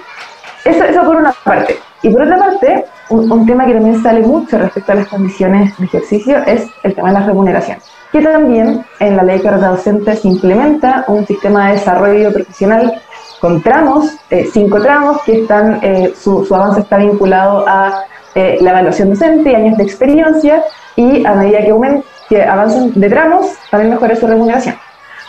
eso, 0.64 0.84
eso 0.84 1.02
por 1.02 1.16
una 1.16 1.32
parte. 1.44 1.78
Y 2.02 2.10
por 2.10 2.22
otra 2.22 2.38
parte, 2.38 2.84
un, 3.10 3.46
tema 3.46 3.66
que 3.66 3.74
también 3.74 4.02
sale 4.02 4.20
mucho 4.20 4.58
respecto 4.58 4.92
a 4.92 4.96
las 4.96 5.08
condiciones 5.08 5.76
de 5.78 5.84
ejercicio 5.84 6.38
es 6.46 6.66
el 6.82 6.94
tema 6.94 7.08
de 7.08 7.20
la 7.20 7.26
remuneración, 7.26 7.78
que 8.10 8.20
también 8.22 8.84
en 9.00 9.16
la 9.16 9.22
ley 9.22 9.38
de 9.38 9.44
carrera 9.44 9.68
docente 9.68 10.16
se 10.16 10.28
implementa 10.28 11.04
un 11.08 11.26
sistema 11.26 11.68
de 11.68 11.74
desarrollo 11.74 12.32
profesional 12.32 13.00
con 13.42 13.60
tramos, 13.60 14.06
eh, 14.30 14.48
cinco 14.52 14.80
tramos, 14.80 15.20
que 15.22 15.40
están, 15.40 15.80
eh, 15.82 16.14
su, 16.16 16.46
avance 16.54 16.82
está 16.82 16.98
vinculado 16.98 17.64
a 17.66 18.04
eh, 18.36 18.58
la 18.60 18.70
evaluación 18.70 19.10
docente 19.10 19.50
y 19.50 19.54
años 19.56 19.76
de 19.76 19.82
experiencia, 19.82 20.62
y 20.94 21.26
a 21.26 21.34
medida 21.34 21.58
que, 21.58 22.02
que 22.28 22.42
avancen 22.44 22.92
de 22.94 23.10
tramos, 23.10 23.46
también 23.68 23.90
mejora 23.90 24.14
su 24.14 24.28
remuneración. 24.28 24.76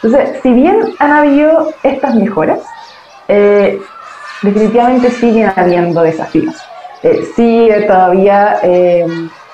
Entonces, 0.04 0.40
si 0.44 0.54
bien 0.54 0.94
han 1.00 1.12
habido 1.12 1.74
estas 1.82 2.14
mejoras, 2.14 2.60
definitivamente 4.44 5.10
siguen 5.10 5.52
habiendo 5.56 6.04
desafíos. 6.04 6.56
sigue 7.36 7.82
todavía 7.88 8.60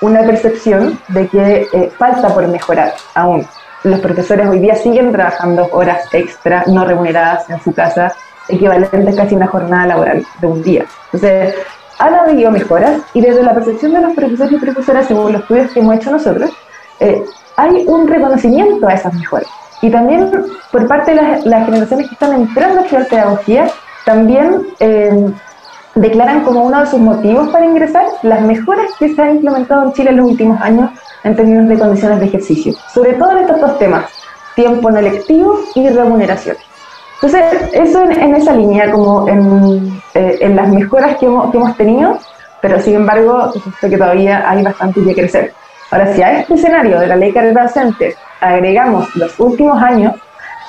una 0.02 0.22
percepción 0.22 0.98
de 1.08 1.28
que 1.28 1.92
falta 1.96 2.28
por 2.34 2.46
mejorar 2.48 2.92
aún. 3.14 3.46
Los 3.84 4.00
profesores 4.00 4.48
hoy 4.48 4.58
día 4.58 4.74
siguen 4.74 5.12
trabajando 5.12 5.68
horas 5.72 6.02
extra 6.12 6.64
no 6.66 6.84
remuneradas 6.84 7.48
en 7.48 7.60
su 7.62 7.72
casa 7.72 8.12
equivalente 8.48 9.14
casi 9.14 9.34
a 9.34 9.38
una 9.38 9.46
jornada 9.46 9.86
laboral 9.86 10.24
de 10.40 10.46
un 10.46 10.62
día. 10.62 10.84
Entonces, 11.12 11.54
han 11.98 12.14
habido 12.14 12.50
mejoras 12.50 13.00
y 13.12 13.20
desde 13.20 13.42
la 13.42 13.54
percepción 13.54 13.92
de 13.92 14.00
los 14.00 14.14
profesores 14.14 14.52
y 14.52 14.56
profesoras, 14.56 15.06
según 15.06 15.32
los 15.32 15.42
estudios 15.42 15.70
que 15.70 15.80
hemos 15.80 15.96
hecho 15.96 16.10
nosotros, 16.10 16.50
eh, 16.98 17.22
hay 17.56 17.84
un 17.86 18.08
reconocimiento 18.08 18.88
a 18.88 18.94
esas 18.94 19.12
mejoras. 19.14 19.48
Y 19.82 19.90
también 19.90 20.30
por 20.72 20.86
parte 20.86 21.14
de 21.14 21.40
las, 21.44 21.64
generaciones 21.66 22.08
que 22.08 22.14
están 22.14 22.32
entrando 22.34 22.80
a 22.80 22.82
estudiar 22.84 23.06
pedagogía, 23.08 23.70
también 24.04 24.62
eh, 24.78 25.30
declaran 25.94 26.42
como 26.42 26.64
uno 26.64 26.80
de 26.80 26.86
sus 26.86 27.00
motivos 27.00 27.48
para 27.50 27.66
ingresar 27.66 28.06
las 28.22 28.40
mejoras 28.42 28.90
que 28.98 29.14
se 29.14 29.20
han 29.20 29.36
implementado 29.36 29.84
en 29.84 29.92
Chile 29.92 30.10
en 30.10 30.16
los 30.16 30.30
últimos 30.30 30.60
años 30.60 30.90
en 31.24 31.36
términos 31.36 31.68
de 31.68 31.78
condiciones 31.78 32.20
de 32.20 32.26
ejercicio, 32.26 32.74
sobre 32.94 33.14
todo 33.14 33.32
en 33.32 33.38
estos 33.38 33.60
dos 33.60 33.78
temas, 33.78 34.06
tiempo 34.54 34.90
no 34.90 35.00
lectivo 35.00 35.60
y 35.74 35.88
remuneración. 35.88 36.56
Entonces, 37.22 37.68
eso 37.74 38.02
en, 38.04 38.34
esa 38.34 38.54
línea, 38.54 38.90
como 38.90 39.28
en, 39.28 40.02
eh, 40.14 40.38
en 40.40 40.56
las 40.56 40.68
mejoras 40.68 41.18
que 41.18 41.26
hemos, 41.26 41.50
que 41.50 41.58
hemos, 41.58 41.76
tenido, 41.76 42.18
pero 42.62 42.80
sin 42.80 42.94
embargo, 42.94 43.52
sé 43.78 43.90
que 43.90 43.98
todavía 43.98 44.48
hay 44.48 44.62
bastante 44.62 45.04
que 45.04 45.14
crecer. 45.14 45.52
Ahora, 45.90 46.14
si 46.14 46.22
a 46.22 46.40
este 46.40 46.54
escenario 46.54 46.98
de 46.98 47.06
la 47.06 47.16
ley 47.16 47.30
carrera 47.30 47.64
docente 47.64 48.16
agregamos 48.40 49.14
los 49.16 49.38
últimos 49.38 49.82
años 49.82 50.14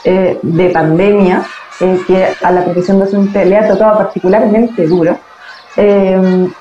eh, 0.04 0.38
de 0.42 0.70
pandemia, 0.72 1.42
eh, 1.80 1.98
que 2.06 2.28
a 2.44 2.52
la 2.52 2.66
profesión 2.66 3.00
docente 3.00 3.46
le 3.46 3.58
ha 3.58 3.68
tocado 3.70 4.00
particularmente 4.00 4.86
duro, 4.88 5.18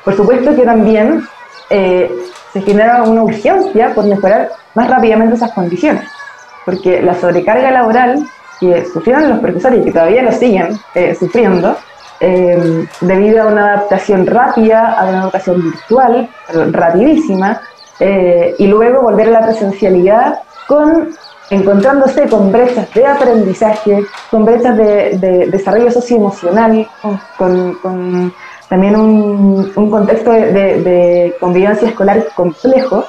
por 0.04 0.14
supuesto 0.14 0.54
que 0.54 0.62
también 0.62 1.26
se 1.68 2.62
genera 2.62 3.02
una 3.02 3.24
urgencia 3.24 3.92
por 3.92 4.04
mejorar 4.04 4.50
más 4.74 4.88
rápidamente 4.88 5.34
esas 5.34 5.50
condiciones, 5.50 6.04
porque 6.64 7.02
la 7.02 7.14
sobrecarga 7.14 7.72
laboral 7.72 8.24
que 8.60 8.84
sufrieron 8.84 9.30
los 9.30 9.38
profesores 9.40 9.80
y 9.80 9.84
que 9.84 9.92
todavía 9.92 10.22
lo 10.22 10.32
siguen 10.32 10.78
eh, 10.94 11.14
sufriendo, 11.18 11.76
eh, 12.20 12.86
debido 13.00 13.42
a 13.42 13.46
una 13.46 13.72
adaptación 13.72 14.26
rápida, 14.26 14.92
a 14.92 15.08
una 15.08 15.22
educación 15.22 15.62
virtual, 15.62 16.28
rapidísima, 16.70 17.62
eh, 17.98 18.54
y 18.58 18.66
luego 18.66 19.00
volver 19.00 19.28
a 19.28 19.40
la 19.40 19.46
presencialidad 19.46 20.40
con 20.68 21.08
encontrándose 21.48 22.28
con 22.28 22.52
brechas 22.52 22.92
de 22.94 23.06
aprendizaje, 23.06 24.04
con 24.30 24.44
brechas 24.44 24.76
de, 24.76 25.48
desarrollo 25.50 25.90
socioemocional, 25.90 26.86
con, 27.36 27.74
con, 27.74 28.32
también 28.68 28.94
un, 28.94 29.72
un 29.74 29.90
contexto 29.90 30.30
de, 30.30 30.52
de, 30.52 31.36
convivencia 31.40 31.88
escolar 31.88 32.24
complejo, 32.36 33.04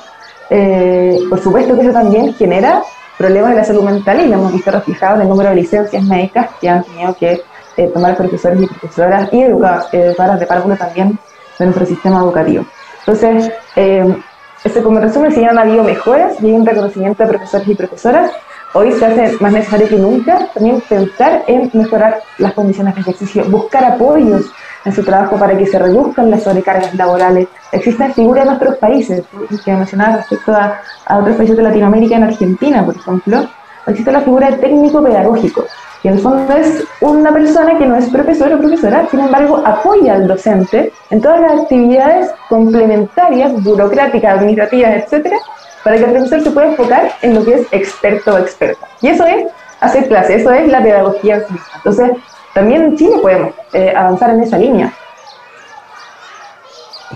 por 1.29 1.39
supuesto 1.39 1.75
que 1.75 1.81
eso 1.81 1.91
también 1.91 2.33
genera 2.33 2.81
problemas 3.21 3.51
de 3.51 3.57
la 3.57 3.63
salud 3.63 3.83
mental 3.83 4.19
y 4.19 4.27
lo 4.27 4.33
hemos 4.33 4.51
visto 4.51 4.71
reflejado 4.71 5.15
en 5.17 5.21
el 5.21 5.29
número 5.29 5.49
de 5.49 5.57
licencias 5.57 6.03
médicas 6.03 6.49
que 6.59 6.67
han 6.67 6.83
tenido 6.83 7.13
que 7.13 7.41
eh, 7.77 7.87
tomar 7.93 8.17
profesores 8.17 8.59
y 8.59 8.65
profesoras 8.65 9.29
y 9.31 9.41
educadoras 9.43 10.39
de 10.39 10.45
párvulo 10.47 10.75
también 10.75 11.19
de 11.59 11.65
nuestro 11.65 11.85
sistema 11.85 12.19
educativo. 12.19 12.65
Entonces, 13.01 13.51
eh, 13.75 14.15
este, 14.63 14.81
como 14.81 14.99
resumen, 14.99 15.31
si 15.31 15.41
ya 15.41 15.49
han 15.49 15.59
habido 15.59 15.83
mejoras 15.83 16.41
y 16.41 16.47
hay 16.47 16.53
un 16.53 16.65
reconocimiento 16.65 17.21
de 17.21 17.29
profesores 17.29 17.67
y 17.67 17.75
profesoras, 17.75 18.31
hoy 18.73 18.91
se 18.93 19.05
hace 19.05 19.37
más 19.39 19.53
necesario 19.53 19.87
que 19.87 19.97
nunca 19.97 20.47
también 20.55 20.81
pensar 20.89 21.43
en 21.45 21.69
mejorar 21.73 22.21
las 22.39 22.53
condiciones 22.53 22.95
de 22.95 23.01
ejercicio, 23.01 23.45
buscar 23.45 23.83
apoyos 23.85 24.51
en 24.85 24.93
su 24.93 25.03
trabajo 25.03 25.37
para 25.37 25.57
que 25.57 25.65
se 25.65 25.77
reduzcan 25.77 26.29
las 26.29 26.43
sobrecargas 26.43 26.93
laborales. 26.95 27.47
Existen 27.71 28.13
figuras 28.13 28.43
en 28.43 28.49
nuestros 28.49 28.77
países, 28.77 29.23
que 29.63 29.73
mencionaba 29.73 30.17
respecto 30.17 30.53
a, 30.53 30.81
otros 31.19 31.35
países 31.35 31.57
de 31.57 31.63
Latinoamérica, 31.63 32.15
en 32.15 32.23
Argentina, 32.23 32.85
por 32.85 32.95
ejemplo, 32.95 33.47
existe 33.87 34.11
la 34.11 34.21
figura 34.21 34.51
de 34.51 34.57
técnico 34.57 35.03
pedagógico, 35.03 35.65
que 36.01 36.09
en 36.09 36.15
el 36.15 36.19
fondo 36.21 36.53
es 36.53 36.83
una 37.01 37.31
persona 37.31 37.77
que 37.77 37.85
no 37.85 37.95
es 37.95 38.09
profesor 38.09 38.53
o 38.53 38.59
profesora, 38.59 39.07
sin 39.09 39.19
embargo 39.19 39.61
apoya 39.65 40.13
al 40.13 40.27
docente 40.27 40.91
en 41.09 41.21
todas 41.21 41.41
las 41.41 41.61
actividades 41.61 42.31
complementarias, 42.49 43.61
burocráticas, 43.63 44.37
administrativas, 44.37 45.03
etcétera, 45.03 45.37
para 45.83 45.97
que 45.97 46.03
el 46.05 46.11
profesor 46.11 46.41
se 46.41 46.51
pueda 46.51 46.67
enfocar 46.67 47.11
en 47.21 47.35
lo 47.35 47.43
que 47.43 47.55
es 47.55 47.67
experto 47.71 48.35
o 48.35 48.37
experta. 48.37 48.87
Y 49.01 49.09
eso 49.09 49.25
es 49.25 49.47
hacer 49.81 50.07
clase, 50.07 50.35
eso 50.35 50.51
es 50.51 50.67
la 50.67 50.81
pedagogía 50.81 51.43
Entonces, 51.75 52.11
también 52.53 52.83
en 52.83 52.97
Chile 52.97 53.17
podemos 53.21 53.53
eh, 53.73 53.93
avanzar 53.95 54.31
en 54.31 54.43
esa 54.43 54.57
línea. 54.57 54.93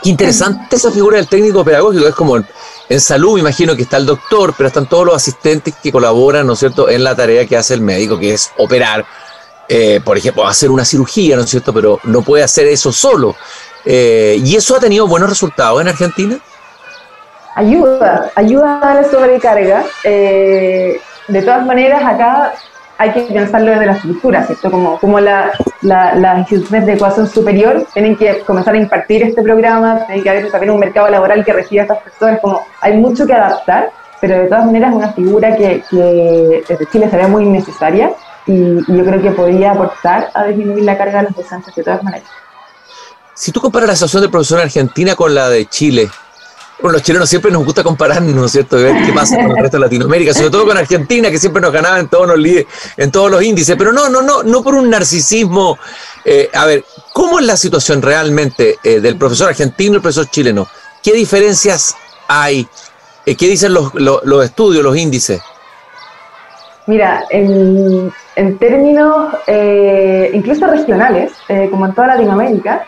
Qué 0.01 0.09
interesante 0.09 0.75
esa 0.75 0.91
figura 0.91 1.17
del 1.17 1.27
técnico 1.27 1.63
pedagógico, 1.63 2.07
es 2.07 2.15
como 2.15 2.37
en 2.37 3.01
salud 3.01 3.35
me 3.35 3.39
imagino 3.39 3.75
que 3.75 3.83
está 3.83 3.97
el 3.97 4.05
doctor, 4.05 4.53
pero 4.55 4.67
están 4.67 4.87
todos 4.87 5.05
los 5.05 5.15
asistentes 5.15 5.73
que 5.81 5.91
colaboran, 5.91 6.45
¿no 6.45 6.53
es 6.53 6.59
cierto?, 6.59 6.89
en 6.89 7.03
la 7.03 7.15
tarea 7.15 7.45
que 7.47 7.57
hace 7.57 7.73
el 7.73 7.81
médico, 7.81 8.19
que 8.19 8.33
es 8.33 8.51
operar, 8.57 9.05
eh, 9.67 10.01
por 10.03 10.17
ejemplo, 10.17 10.45
hacer 10.45 10.69
una 10.69 10.85
cirugía, 10.85 11.35
¿no 11.35 11.43
es 11.43 11.49
cierto?, 11.49 11.73
pero 11.73 11.99
no 12.03 12.21
puede 12.21 12.43
hacer 12.43 12.67
eso 12.67 12.91
solo. 12.91 13.35
Eh, 13.85 14.39
¿Y 14.43 14.55
eso 14.55 14.75
ha 14.75 14.79
tenido 14.79 15.07
buenos 15.07 15.29
resultados 15.29 15.81
en 15.81 15.87
Argentina? 15.87 16.37
Ayuda, 17.55 18.31
ayuda 18.35 18.79
a 18.79 18.95
la 18.95 19.09
sobrecarga. 19.09 19.85
de 20.03 21.41
todas 21.41 21.65
maneras, 21.65 22.03
acá 22.03 22.53
hay 22.97 23.11
que 23.11 23.21
pensarlo 23.21 23.71
desde 23.71 23.85
la 23.85 23.93
estructura, 23.93 24.45
¿cierto? 24.45 24.71
Como, 24.71 24.99
como 24.99 25.19
la, 25.19 25.51
las 25.81 26.37
instituciones 26.39 26.85
de 26.85 26.93
educación 26.93 27.27
superior 27.27 27.85
tienen 27.93 28.15
que 28.15 28.39
comenzar 28.41 28.73
a 28.73 28.77
impartir 28.77 29.23
este 29.23 29.41
programa, 29.41 30.05
tiene 30.05 30.23
que 30.23 30.29
haber 30.29 30.51
también 30.51 30.71
un 30.71 30.79
mercado 30.79 31.09
laboral 31.09 31.43
que 31.43 31.53
reciba 31.53 31.81
a 31.81 31.85
estas 31.85 32.03
personas, 32.03 32.39
como 32.41 32.65
hay 32.79 32.97
mucho 32.97 33.25
que 33.27 33.33
adaptar, 33.33 33.91
pero 34.21 34.39
de 34.39 34.47
todas 34.47 34.65
maneras 34.65 34.91
es 34.91 34.95
una 34.95 35.13
figura 35.13 35.55
que, 35.55 35.83
que 35.89 36.63
desde 36.67 36.85
Chile 36.87 37.09
sería 37.09 37.27
muy 37.27 37.45
necesaria 37.45 38.11
y, 38.47 38.53
y, 38.53 38.85
yo 38.87 39.05
creo 39.05 39.21
que 39.21 39.31
podría 39.31 39.71
aportar 39.71 40.31
a 40.33 40.45
disminuir 40.45 40.83
la 40.83 40.97
carga 40.97 41.19
de 41.19 41.23
los 41.25 41.35
docentes 41.35 41.75
de 41.75 41.83
todas 41.83 42.03
maneras. 42.03 42.29
Si 43.33 43.51
tú 43.51 43.59
comparas 43.59 43.89
la 43.89 43.95
situación 43.95 44.23
de 44.23 44.29
profesor 44.29 44.59
en 44.59 44.65
Argentina 44.65 45.15
con 45.15 45.35
la 45.35 45.49
de 45.49 45.65
Chile, 45.65 46.09
bueno, 46.81 46.97
los 46.97 47.03
chilenos 47.03 47.29
siempre 47.29 47.51
nos 47.51 47.63
gusta 47.63 47.83
compararnos, 47.83 48.35
¿no 48.35 48.45
es 48.45 48.51
cierto?, 48.51 48.75
ver 48.75 48.95
qué 49.05 49.13
pasa 49.13 49.37
con 49.37 49.51
el 49.51 49.57
resto 49.57 49.77
de 49.77 49.81
Latinoamérica, 49.81 50.33
sobre 50.33 50.49
todo 50.49 50.65
con 50.65 50.77
Argentina, 50.77 51.31
que 51.31 51.37
siempre 51.37 51.61
nos 51.61 51.71
ganaba 51.71 51.99
en 51.99 52.09
todos 52.09 52.27
los, 52.27 52.37
en 52.97 53.11
todos 53.11 53.31
los 53.31 53.41
índices, 53.43 53.75
pero 53.77 53.93
no, 53.93 54.09
no, 54.09 54.21
no, 54.21 54.43
no 54.43 54.61
por 54.61 54.75
un 54.75 54.89
narcisismo. 54.89 55.77
Eh, 56.25 56.49
a 56.53 56.65
ver, 56.65 56.83
¿cómo 57.13 57.39
es 57.39 57.45
la 57.45 57.55
situación 57.55 58.01
realmente 58.01 58.77
eh, 58.83 58.99
del 58.99 59.15
profesor 59.17 59.49
argentino 59.49 59.93
y 59.93 59.95
el 59.95 60.01
profesor 60.01 60.29
chileno? 60.29 60.67
¿Qué 61.01 61.13
diferencias 61.13 61.95
hay? 62.27 62.67
Eh, 63.25 63.35
¿Qué 63.35 63.47
dicen 63.47 63.73
los, 63.73 63.93
estudios, 64.43 64.83
los 64.83 64.97
índices? 64.97 65.41
Mira, 66.87 67.23
en, 67.29 68.11
términos 68.59 69.33
incluso 70.33 70.67
regionales, 70.67 71.31
como 71.71 71.87
en 71.87 71.95
toda 71.95 72.07
Latinoamérica, 72.07 72.85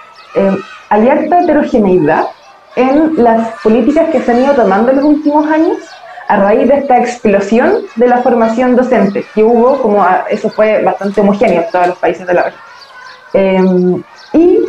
hay 0.90 1.08
harta 1.08 1.42
heterogeneidad 1.42 2.28
en 2.78 3.24
las 3.24 3.60
políticas 3.64 4.10
que 4.12 4.22
se 4.22 4.32
han 4.32 4.44
ido 4.44 4.54
tomando 4.54 4.92
en 4.92 4.98
los 4.98 5.06
últimos 5.06 5.50
años 5.50 5.78
a 6.28 6.38
raíz 6.38 6.68
de 6.68 6.76
esta 6.76 7.00
explosión 7.00 7.82
de 7.96 8.08
la 8.08 8.20
formación 8.20 8.76
docente 8.76 9.26
que 9.34 9.44
hubo, 9.44 9.82
como 9.82 10.06
eso 10.30 10.50
fue 10.52 10.84
bastante 10.84 11.22
homogéneo 11.22 11.64
en 11.64 11.72
todos 11.72 11.88
los 11.88 11.98
países 11.98 12.28
de 12.28 12.34
la 12.36 12.44
región. 13.34 14.06
y 14.34 14.60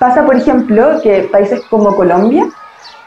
pasa, 0.00 0.24
por 0.24 0.34
ejemplo, 0.34 1.00
que 1.02 1.28
países 1.30 1.60
como 1.70 1.94
Colombia 1.94 2.46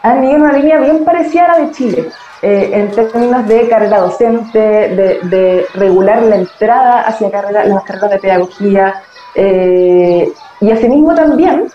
han 0.02 0.24
ido 0.24 0.36
en 0.36 0.42
una 0.44 0.54
línea 0.54 0.80
bien 0.80 1.04
parecida 1.04 1.46
a 1.46 1.60
la 1.60 1.66
de 1.66 1.72
Chile, 1.72 2.10
eh, 2.42 2.70
en 2.72 2.92
términos 2.92 3.46
de 3.48 3.68
carrera 3.68 4.00
docente, 4.00 4.60
de, 4.60 5.66
regular 5.74 6.24
la 6.24 6.38
entrada 6.38 7.02
hacia 7.02 7.30
carrera, 7.30 7.66
las 7.66 7.84
carreras 7.84 8.12
de 8.12 8.20
pedagogía, 8.20 9.02
eh, 9.34 10.32
y 10.62 10.72
asimismo 10.72 11.14
también 11.14 11.68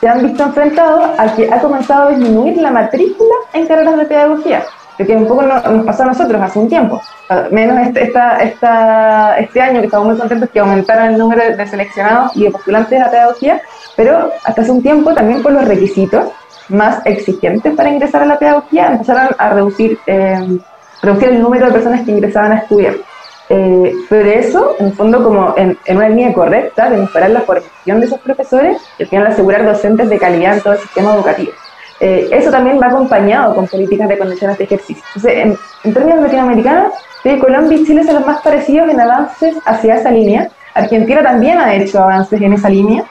se 0.00 0.08
han 0.08 0.22
visto 0.22 0.42
enfrentados 0.42 1.10
a 1.18 1.34
que 1.34 1.52
ha 1.52 1.60
comenzado 1.60 2.08
a 2.08 2.10
disminuir 2.10 2.58
la 2.58 2.70
matrícula 2.70 3.34
en 3.52 3.66
carreras 3.66 3.96
de 3.96 4.04
pedagogía, 4.04 4.64
que 4.96 5.16
un 5.16 5.26
poco 5.26 5.42
nos, 5.42 5.84
pasó 5.84 6.04
a 6.04 6.06
nosotros 6.06 6.40
hace 6.40 6.58
un 6.58 6.68
tiempo, 6.68 7.00
menos 7.50 7.86
este, 7.86 8.12
este 8.12 9.60
año 9.60 9.80
que 9.80 9.86
estamos 9.86 10.06
muy 10.08 10.16
contentos 10.16 10.50
que 10.50 10.60
aumentaron 10.60 11.08
el 11.08 11.18
número 11.18 11.56
de 11.56 11.66
seleccionados 11.66 12.36
y 12.36 12.44
de 12.44 12.50
postulantes 12.50 13.02
a 13.02 13.10
pedagogía, 13.10 13.60
pero 13.96 14.30
hasta 14.44 14.62
hace 14.62 14.70
un 14.70 14.82
tiempo 14.82 15.12
también 15.14 15.42
por 15.42 15.52
los 15.52 15.64
requisitos 15.64 16.26
más 16.68 17.00
exigentes 17.04 17.74
para 17.74 17.90
ingresar 17.90 18.22
a 18.22 18.26
la 18.26 18.38
pedagogía, 18.38 18.88
empezaron 18.88 19.34
a 19.38 19.50
reducir, 19.50 19.98
eh, 20.06 20.58
reducir 21.02 21.28
el 21.28 21.42
número 21.42 21.66
de 21.66 21.72
personas 21.72 22.02
que 22.02 22.10
ingresaban 22.10 22.52
a 22.52 22.56
estudiar. 22.58 22.94
Eh, 23.48 23.92
pero 24.08 24.28
eso, 24.28 24.76
en 24.78 24.92
fondo, 24.92 25.22
como 25.22 25.54
en, 25.56 25.78
una 25.88 26.08
línea 26.08 26.32
correcta 26.32 26.90
de 26.90 26.98
mejorar 26.98 27.30
la 27.30 27.42
formación 27.42 28.00
de 28.00 28.06
esos 28.06 28.18
profesores 28.20 28.78
y 28.98 29.04
al 29.04 29.08
final 29.08 29.26
asegurar 29.28 29.64
docentes 29.64 30.08
de 30.08 30.18
calidad 30.18 30.54
en 30.54 30.62
todo 30.62 30.72
el 30.74 30.80
sistema 30.80 31.14
educativo. 31.14 31.52
Eh, 32.00 32.28
eso 32.32 32.50
también 32.50 32.80
va 32.80 32.88
acompañado 32.88 33.54
con 33.54 33.66
políticas 33.68 34.08
de 34.08 34.18
condiciones 34.18 34.58
de 34.58 34.64
ejercicio. 34.64 35.02
Entonces, 35.14 35.58
en, 35.84 35.94
términos 35.94 36.22
latinoamericanos, 36.22 36.92
Colombia 37.40 37.78
y 37.78 37.84
Chile 37.84 38.04
son 38.04 38.16
los 38.16 38.26
más 38.26 38.40
parecidos 38.42 38.88
en 38.88 39.00
avances 39.00 39.56
hacia 39.64 39.96
esa 39.96 40.10
línea. 40.10 40.48
Argentina 40.74 41.22
también 41.22 41.58
ha 41.58 41.74
hecho 41.74 42.00
avances 42.00 42.40
en 42.40 42.52
esa 42.52 42.68
línea. 42.68 43.04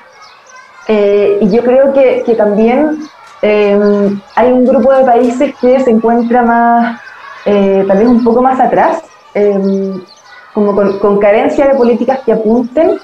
y 0.88 1.50
yo 1.50 1.64
creo 1.64 1.92
que, 1.94 2.24
que 2.26 2.36
también 2.36 3.10
Em, 3.48 4.20
hay 4.36 4.52
un 4.52 4.66
grupo 4.66 4.92
de 4.92 5.04
países 5.04 5.54
que 5.62 5.80
se 5.80 5.92
encuentra 5.92 6.42
más, 6.42 7.00
eh, 7.46 7.86
tal 7.88 7.98
vez 8.00 8.08
un 8.08 8.24
poco 8.24 8.42
más 8.42 8.60
atrás, 8.60 9.04
em, 9.36 10.02
como 10.56 10.74
con, 10.74 11.20
carencia 11.20 11.68
de 11.68 11.76
políticas 11.76 12.20
que 12.26 12.32
apunten 12.32 12.98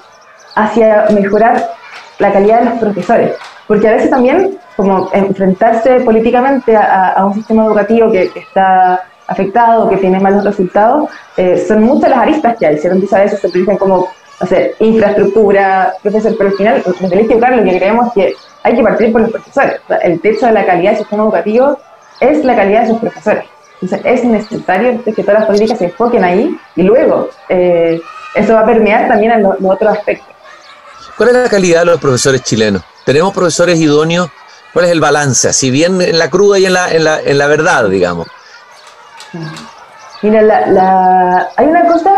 hacia 0.56 1.06
mejorar 1.10 1.70
la 2.18 2.32
calidad 2.32 2.60
de 2.60 2.70
los 2.70 2.78
profesores. 2.78 3.36
Porque 3.68 3.88
a 3.88 3.92
veces 3.92 4.08
también, 4.08 4.58
como 4.74 5.10
enfrentarse 5.12 6.00
políticamente 6.00 6.74
a, 6.74 7.22
un 7.26 7.34
sistema 7.34 7.66
educativo 7.66 8.10
que, 8.10 8.30
está 8.34 9.02
afectado, 9.26 9.88
que 9.90 9.98
tiene 9.98 10.18
malos 10.18 10.44
resultados, 10.44 11.10
eh, 11.36 11.62
son 11.68 11.82
muchas 11.82 12.10
las 12.10 12.20
aristas 12.20 12.56
que 12.58 12.66
hay. 12.66 12.78
Si 12.78 12.88
a 12.88 13.20
veces 13.20 13.38
se 13.38 13.46
utilizan 13.46 13.76
como, 13.76 14.08
sé, 14.48 14.74
infraestructura, 14.80 15.92
profesor, 16.02 16.34
pero 16.38 16.50
al 16.50 16.56
final, 16.56 16.82
desde 17.00 17.14
el 17.14 17.30
educar 17.30 17.54
lo 17.54 17.64
que 17.64 17.76
creemos 17.76 18.06
es 18.08 18.12
que 18.14 18.34
hay 18.62 18.74
que 18.74 18.82
partir 18.82 19.12
por 19.12 19.20
los 19.20 19.30
profesores. 19.30 19.80
el 20.02 20.20
techo 20.20 20.46
de 20.46 20.52
la 20.52 20.64
calidad 20.64 20.92
del 20.92 21.00
sistema 21.00 21.24
educativo 21.24 21.78
es 22.18 22.44
la 22.44 22.56
calidad 22.56 22.82
de 22.82 22.88
sus 22.88 22.98
profesores. 22.98 23.44
Entonces 23.82 24.00
es 24.04 24.24
necesario 24.24 25.02
que 25.04 25.22
todas 25.22 25.40
las 25.40 25.46
políticas 25.46 25.78
se 25.78 25.86
enfoquen 25.86 26.22
ahí 26.22 26.56
y 26.76 26.82
luego 26.82 27.30
eh, 27.48 28.00
eso 28.34 28.54
va 28.54 28.60
a 28.60 28.64
permear 28.64 29.08
también 29.08 29.32
en 29.32 29.42
los 29.42 29.56
otros 29.62 29.98
aspectos. 29.98 30.28
¿Cuál 31.16 31.30
es 31.30 31.34
la 31.34 31.48
calidad 31.48 31.80
de 31.80 31.86
los 31.86 32.00
profesores 32.00 32.42
chilenos? 32.42 32.82
¿Tenemos 33.04 33.34
profesores 33.34 33.78
idóneos? 33.80 34.30
¿Cuál 34.72 34.84
es 34.86 34.92
el 34.92 35.00
balance? 35.00 35.52
Si 35.52 35.70
bien 35.70 36.00
en 36.00 36.16
la 36.16 36.30
cruda 36.30 36.58
y 36.58 36.66
en 36.66 36.72
la, 36.72 36.90
en 36.90 37.04
la, 37.04 37.20
en 37.20 37.36
la 37.36 37.46
verdad, 37.48 37.88
digamos. 37.88 38.28
Mira, 40.22 40.42
la, 40.42 41.48
hay 41.56 41.66
una 41.66 41.86
cosa, 41.86 42.12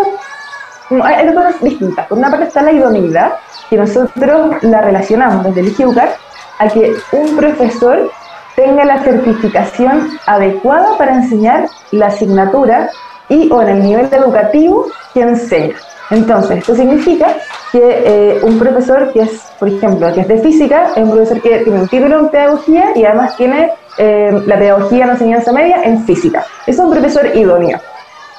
hay 1.03 1.27
dos 1.27 1.35
cosas 1.35 1.63
distintas. 1.63 2.07
Por 2.07 2.19
una 2.19 2.31
parte 2.31 2.47
está 2.47 2.63
la 2.63 2.73
idoneidad, 2.73 3.33
que 3.71 3.77
nosotros 3.77 4.57
la 4.63 4.83
relacionamos 4.83 5.45
desde 5.45 5.61
el 5.61 5.69
Educar 5.69 6.17
a 6.59 6.69
que 6.69 6.95
un 7.13 7.37
profesor 7.37 8.11
tenga 8.55 8.85
la 8.85 9.03
certificación 9.03 10.19
adecuada 10.27 10.97
para 10.97 11.15
enseñar 11.17 11.67
la 11.91 12.07
asignatura 12.07 12.91
y 13.29 13.51
o 13.51 13.63
en 13.63 13.69
el 13.69 13.83
nivel 13.83 14.09
educativo 14.13 14.87
que 15.13 15.23
enseña. 15.23 15.75
Entonces, 16.11 16.59
esto 16.59 16.75
significa 16.75 17.35
que 17.73 17.81
eh, 17.83 18.41
un 18.43 18.59
profesor 18.59 19.13
que 19.13 19.23
es, 19.23 19.41
por 19.59 19.69
ejemplo, 19.69 20.13
que 20.13 20.21
es 20.21 20.29
de 20.29 20.39
física, 20.39 20.91
es 20.95 21.03
un 21.03 21.11
profesor 21.11 21.41
que 21.41 21.59
tiene 21.61 21.81
un 21.81 21.89
título 21.89 22.21
en 22.21 22.29
pedagogía 22.29 22.93
y 22.95 23.05
además 23.05 23.37
tiene 23.37 23.73
eh, 23.97 24.43
la 24.47 24.59
pedagogía 24.59 25.05
en 25.05 25.11
enseñanza 25.11 25.53
media 25.53 25.83
en 25.83 26.05
física. 26.05 26.45
Es 26.67 26.79
un 26.79 26.91
profesor 26.91 27.35
idóneo. 27.35 27.81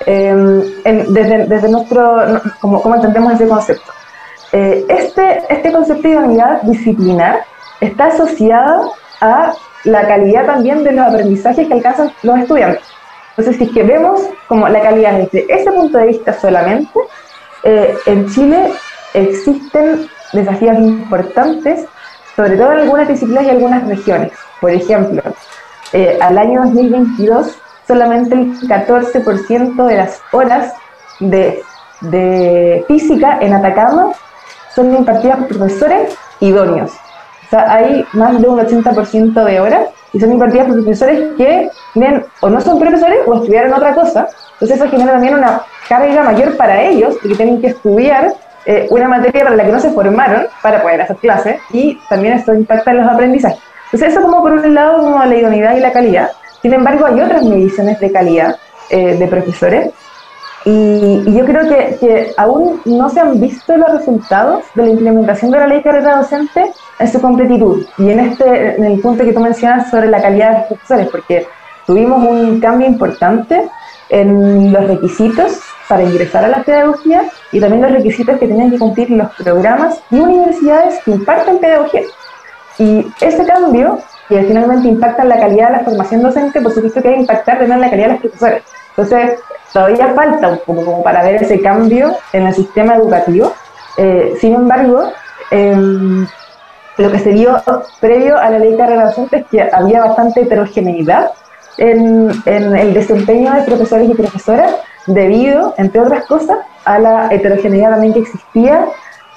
Eh, 0.05 0.75
desde, 1.07 1.69
nuestro, 1.69 2.41
como, 2.59 2.95
entendemos 2.95 3.33
ese 3.33 3.47
concepto. 3.47 3.91
este, 4.51 5.41
este 5.49 5.71
concepto 5.71 6.07
de 6.07 6.17
unidad 6.17 6.61
disciplinar 6.61 7.39
está 7.79 8.07
asociada 8.07 8.81
a 9.21 9.53
la 9.85 10.07
calidad 10.07 10.45
también 10.45 10.83
de 10.83 10.91
los 10.91 11.07
aprendizajes 11.07 11.67
que 11.67 11.73
alcanzan 11.73 12.11
los 12.23 12.39
estudiantes. 12.39 12.83
Entonces, 13.37 13.57
si 13.57 13.63
es 13.65 13.71
que 13.71 13.83
vemos 13.83 14.21
como 14.47 14.67
la 14.67 14.81
calidad 14.81 15.17
desde 15.17 15.45
ese 15.53 15.71
punto 15.71 15.97
de 15.97 16.07
vista 16.07 16.33
solamente, 16.33 16.99
eh, 17.63 17.95
en 18.05 18.29
Chile 18.29 18.71
existen 19.13 20.07
desafíos 20.33 20.77
importantes, 20.79 21.85
sobre 22.35 22.57
todo 22.57 22.73
en 22.73 22.79
algunas 22.79 23.07
disciplinas 23.07 23.45
y 23.45 23.49
algunas 23.49 23.87
regiones. 23.87 24.31
Por 24.59 24.71
ejemplo, 24.71 25.21
eh, 25.93 26.17
al 26.21 26.37
año 26.37 26.61
2022, 26.63 27.57
solamente 27.87 28.35
el 28.35 28.53
14% 28.67 29.85
de 29.85 29.95
las 29.95 30.21
horas 30.31 30.73
de, 31.19 31.61
de 32.01 32.83
física 32.87 33.39
en 33.41 33.53
Atacama 33.53 34.11
son 34.73 34.93
impartidas 34.95 35.39
por 35.39 35.57
profesores 35.57 36.17
idóneos. 36.39 36.91
O 37.45 37.49
sea, 37.49 37.73
hay 37.73 38.05
más 38.13 38.39
de 38.41 38.47
un 38.47 38.59
80% 38.59 39.43
de 39.43 39.59
horas 39.59 39.89
y 40.13 40.19
son 40.19 40.31
impartidas 40.31 40.67
por 40.67 40.75
profesores 40.75 41.19
que 41.37 41.69
tienen, 41.93 42.25
o 42.41 42.49
no 42.49 42.61
son 42.61 42.79
profesores 42.79 43.19
o 43.25 43.35
estudiaron 43.35 43.73
otra 43.73 43.93
cosa. 43.93 44.27
Entonces 44.53 44.77
eso 44.77 44.89
genera 44.89 45.13
también 45.13 45.35
una 45.35 45.61
carga 45.87 46.23
mayor 46.23 46.55
para 46.57 46.81
ellos, 46.83 47.17
porque 47.21 47.35
tienen 47.35 47.61
que 47.61 47.67
estudiar 47.67 48.33
eh, 48.65 48.87
una 48.89 49.07
materia 49.07 49.43
para 49.43 49.55
la 49.55 49.65
que 49.65 49.71
no 49.71 49.79
se 49.79 49.91
formaron 49.91 50.47
para 50.61 50.81
poder 50.81 51.01
hacer 51.01 51.17
clases 51.17 51.57
y 51.71 51.99
también 52.09 52.33
esto 52.33 52.53
impacta 52.53 52.91
en 52.91 52.97
los 52.97 53.07
aprendizajes. 53.07 53.59
Entonces 53.85 54.13
eso 54.13 54.21
como 54.21 54.41
por 54.41 54.53
un 54.53 54.73
lado 54.73 55.03
como 55.03 55.23
la 55.23 55.35
idoneidad 55.35 55.75
y 55.75 55.81
la 55.81 55.91
calidad. 55.91 56.31
Sin 56.61 56.73
embargo, 56.73 57.05
hay 57.05 57.21
otras 57.21 57.43
mediciones 57.43 57.99
de 57.99 58.11
calidad 58.11 58.55
eh, 58.89 59.17
de 59.17 59.27
profesores 59.27 59.91
y, 60.65 61.31
yo 61.31 61.45
creo 61.45 61.69
que, 61.69 61.97
que, 61.99 62.33
aún 62.37 62.81
no 62.85 63.07
se 63.09 63.19
han 63.19 63.39
visto 63.39 63.77
los 63.77 63.91
resultados 63.91 64.63
de 64.73 64.83
la 64.83 64.89
implementación 64.89 65.51
de 65.51 65.59
la 65.59 65.67
ley 65.67 65.77
de 65.77 65.83
carrera 65.83 66.17
docente 66.17 66.73
en 66.99 67.11
su 67.11 67.21
completitud. 67.21 67.85
Y 67.97 68.09
en, 68.09 68.19
este, 68.19 68.75
en 68.75 68.83
el 68.83 68.99
punto 68.99 69.23
que 69.23 69.33
tú 69.33 69.39
mencionas 69.39 69.89
sobre 69.89 70.07
la 70.07 70.21
calidad 70.21 70.51
de 70.51 70.57
los 70.57 70.67
profesores, 70.67 71.07
porque 71.09 71.47
tuvimos 71.85 72.27
un 72.27 72.59
cambio 72.59 72.87
importante 72.87 73.69
en 74.09 74.71
los 74.71 74.87
requisitos 74.87 75.59
para 75.87 76.03
ingresar 76.03 76.43
a 76.45 76.47
la 76.47 76.63
pedagogía 76.63 77.23
y 77.51 77.59
también 77.59 77.81
los 77.81 77.91
requisitos 77.91 78.39
que 78.39 78.47
tienen 78.47 78.71
que 78.71 78.79
cumplir 78.79 79.11
los 79.11 79.31
programas 79.35 80.01
y 80.09 80.19
universidades 80.19 81.01
que 81.03 81.11
imparten 81.11 81.59
pedagogía. 81.59 82.01
Y 82.77 83.05
ese 83.21 83.45
cambio, 83.45 83.99
que 84.27 84.43
finalmente 84.43 84.87
impacta 84.87 85.23
en 85.23 85.29
la 85.29 85.39
calidad 85.39 85.67
de 85.67 85.77
la 85.77 85.83
formación 85.83 86.21
docente, 86.21 86.61
por 86.61 86.73
supuesto 86.73 87.01
que 87.01 87.09
va 87.09 87.15
a 87.15 87.19
impactar 87.19 87.57
también 87.57 87.73
en 87.73 87.81
la 87.81 87.89
calidad 87.89 88.07
de 88.07 88.13
los 88.13 88.21
profesores. 88.21 88.63
Entonces, 88.89 89.39
todavía 89.71 90.13
falta 90.13 90.47
un 90.47 90.59
poco 90.65 90.85
como 90.85 91.03
para 91.03 91.23
ver 91.23 91.35
ese 91.35 91.61
cambio 91.61 92.15
en 92.33 92.47
el 92.47 92.53
sistema 92.53 92.95
educativo. 92.95 93.53
Eh, 93.97 94.33
sin 94.39 94.55
embargo, 94.55 95.11
em, 95.51 96.25
lo 96.97 97.11
que 97.11 97.19
se 97.19 97.31
dio 97.31 97.61
previo 97.99 98.37
a 98.37 98.49
la 98.49 98.59
ley 98.59 98.75
carrera 98.77 99.07
docente 99.07 99.37
es 99.37 99.45
que 99.47 99.61
había 99.61 100.01
bastante 100.01 100.41
heterogeneidad 100.41 101.31
en, 101.77 102.31
el 102.45 102.93
desempeño 102.93 103.53
de 103.53 103.63
profesores 103.63 104.09
y 104.09 104.13
profesoras 104.13 104.75
debido, 105.07 105.73
entre 105.77 106.01
otras 106.01 106.25
cosas, 106.25 106.57
a 106.85 106.99
la 106.99 107.27
heterogeneidad 107.31 107.91
también 107.91 108.13
que 108.13 108.19
existía 108.19 108.85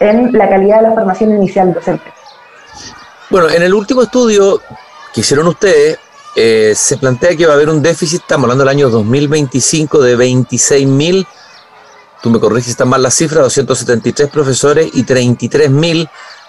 en 0.00 0.32
la 0.32 0.48
calidad 0.48 0.76
de 0.76 0.82
la 0.88 0.94
formación 0.94 1.30
inicial 1.32 1.74
docente. 1.74 2.04
Bueno, 3.30 3.48
en 3.50 3.62
el 3.62 3.74
último 3.74 4.02
estudio 4.02 4.60
que 5.12 5.20
hicieron 5.20 5.48
ustedes, 5.48 5.98
eh, 6.36 6.72
se 6.76 6.96
plantea 6.96 7.36
que 7.36 7.46
va 7.46 7.52
a 7.52 7.56
haber 7.56 7.68
un 7.68 7.82
déficit, 7.82 8.20
estamos 8.20 8.44
hablando 8.44 8.64
del 8.64 8.68
año 8.68 8.88
2025, 8.88 10.00
de 10.00 10.16
26.000, 10.16 11.26
tú 12.22 12.30
me 12.30 12.38
corriges, 12.38 12.70
están 12.70 12.88
mal 12.88 13.02
las 13.02 13.14
cifras, 13.14 13.42
273 13.42 14.30
profesores 14.30 14.88
y 14.94 15.02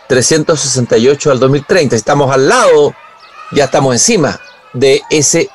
33.368 0.10 1.32
al 1.32 1.40
2030. 1.40 1.96
Estamos 1.96 2.34
al 2.34 2.50
lado, 2.50 2.96
ya 3.52 3.66
estamos 3.66 3.94
encima 3.94 4.40
de 4.74 5.02
ese 5.10 5.50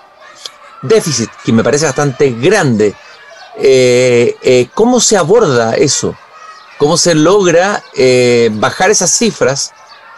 déficit, 0.81 1.29
que 1.45 1.53
me 1.53 1.65
parece 1.65 1.87
bastante 1.87 2.31
grande. 2.31 2.95
¿cómo 4.75 5.01
se 5.01 5.17
aborda 5.17 5.75
eso? 5.75 6.17
¿Cómo 6.79 6.97
se 6.97 7.15
logra 7.15 7.83
bajar 8.53 8.91
esas 8.91 9.11
cifras 9.11 9.73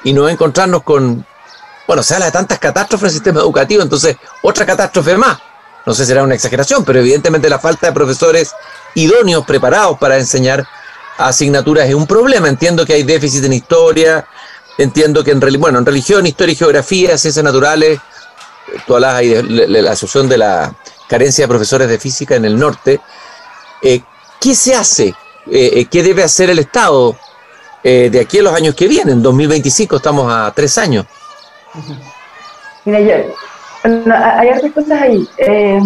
y 0.04 0.12
no 0.12 0.28
encontrarnos 0.28 0.82
con, 0.82 1.26
bueno, 1.86 2.02
se 2.02 2.14
habla 2.14 2.26
de 2.26 2.32
tantas 2.32 2.58
catástrofes 2.58 3.04
en 3.04 3.08
el 3.08 3.14
sistema 3.14 3.40
educativo, 3.40 3.82
entonces 3.82 4.16
otra 4.42 4.66
catástrofe 4.66 5.16
más. 5.16 5.38
No 5.84 5.94
sé 5.94 6.02
si 6.02 6.08
será 6.08 6.22
una 6.22 6.34
exageración, 6.34 6.84
pero 6.84 6.98
evidentemente 6.98 7.48
la 7.48 7.58
falta 7.58 7.86
de 7.86 7.92
profesores 7.92 8.52
idóneos, 8.94 9.46
preparados 9.46 9.98
para 9.98 10.16
enseñar 10.18 10.66
asignaturas 11.18 11.88
es 11.88 11.94
un 11.94 12.06
problema. 12.06 12.48
Entiendo 12.48 12.84
que 12.84 12.94
hay 12.94 13.02
déficit 13.02 13.44
en 13.44 13.52
historia, 13.52 14.26
entiendo 14.78 15.22
que 15.24 15.30
en, 15.30 15.40
bueno, 15.58 15.78
en 15.78 15.86
religión, 15.86 16.26
historia 16.26 16.52
y 16.52 16.56
geografía, 16.56 17.18
ciencias 17.18 17.44
naturales, 17.44 17.98
tú 18.86 18.94
hablabas 18.94 19.18
ahí 19.18 19.28
de, 19.28 19.42
la 19.68 19.92
asociación 19.92 20.28
de 20.28 20.38
la 20.38 20.74
carencia 21.08 21.44
de 21.44 21.48
profesores 21.48 21.88
de 21.88 21.98
física 21.98 22.34
en 22.34 22.44
el 22.44 22.58
norte. 22.58 23.00
Eh, 23.82 24.02
¿Qué 24.40 24.54
se 24.54 24.74
hace? 24.74 25.08
Eh, 25.50 25.70
eh, 25.74 25.86
¿Qué 25.86 26.02
debe 26.02 26.22
hacer 26.22 26.50
el 26.50 26.58
Estado 26.58 27.16
de 27.82 28.18
aquí 28.20 28.40
a 28.40 28.42
los 28.42 28.52
años 28.52 28.74
que 28.74 28.88
vienen? 28.88 29.22
2025 29.22 29.96
estamos 29.96 30.32
a 30.32 30.52
tres 30.52 30.76
años. 30.76 31.06
Mira, 32.84 33.00
yo, 33.00 33.34
hay 34.12 34.50
otras 34.50 34.72
cosas 34.72 35.02
ahí. 35.02 35.28
Eh, 35.38 35.80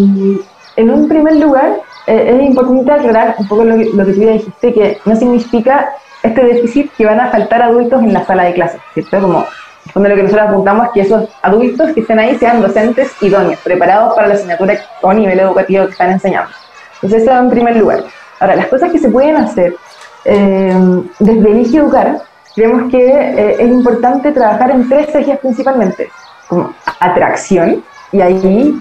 en 0.77 0.91
un 0.91 1.09
primer 1.09 1.37
lugar, 1.37 1.81
eh, 2.07 2.39
es 2.41 2.47
importante 2.47 2.93
aclarar 2.93 3.35
un 3.39 3.49
poco 3.49 3.65
lo 3.65 3.77
que, 3.77 3.91
lo 3.93 4.07
que 4.07 4.13
tú 4.13 4.21
ya 4.21 4.33
dijiste, 4.33 4.75
que 4.75 4.99
no 5.05 5.17
significa 5.17 5.91
este 6.23 6.45
déficit 6.45 6.93
que 6.97 7.07
van 7.07 7.21
a 7.21 7.31
faltar 7.31 7.63
adultos 7.63 8.03
en 8.03 8.13
la 8.13 8.25
sala 8.25 8.45
de 8.45 8.55
clases, 8.55 8.81
¿cierto? 8.95 9.21
Como 9.21 9.47
donde 9.95 10.11
lo 10.11 10.17
que 10.17 10.23
nosotros 10.25 10.49
apuntamos 10.49 10.87
es 10.87 10.93
que 10.93 11.01
esos 11.01 11.29
adultos 11.43 11.93
que 11.93 12.01
estén 12.01 12.19
ahí 12.19 12.37
sean 12.37 12.61
docentes 12.61 13.11
idóneos, 13.23 13.59
preparados 13.61 14.15
para 14.15 14.29
la 14.29 14.35
asignatura 14.35 14.75
o 15.01 15.13
nivel 15.13 15.41
educativo 15.41 15.87
que 15.87 15.93
están 15.93 16.11
enseñando. 16.11 16.51
Entonces, 16.97 17.23
eso 17.23 17.37
en 17.37 17.51
primer 17.51 17.77
lugar. 17.77 18.05
Ahora, 18.39 18.57
las 18.57 18.67
cosas 18.67 18.93
que 18.93 18.99
se 18.99 19.09
pueden 19.09 19.37
hacer 19.37 19.75
eh, 20.25 21.03
desde 21.19 21.51
Elige 21.51 21.79
Educar 21.79 22.21
creemos 22.55 22.91
que 22.91 23.07
eh, 23.07 23.57
es 23.59 23.69
importante 23.69 24.33
trabajar 24.33 24.71
en 24.71 24.89
tres 24.89 25.15
ejes 25.15 25.39
principalmente, 25.39 26.11
como 26.49 26.75
atracción, 26.99 27.83
y 28.13 28.21
ahí 28.21 28.81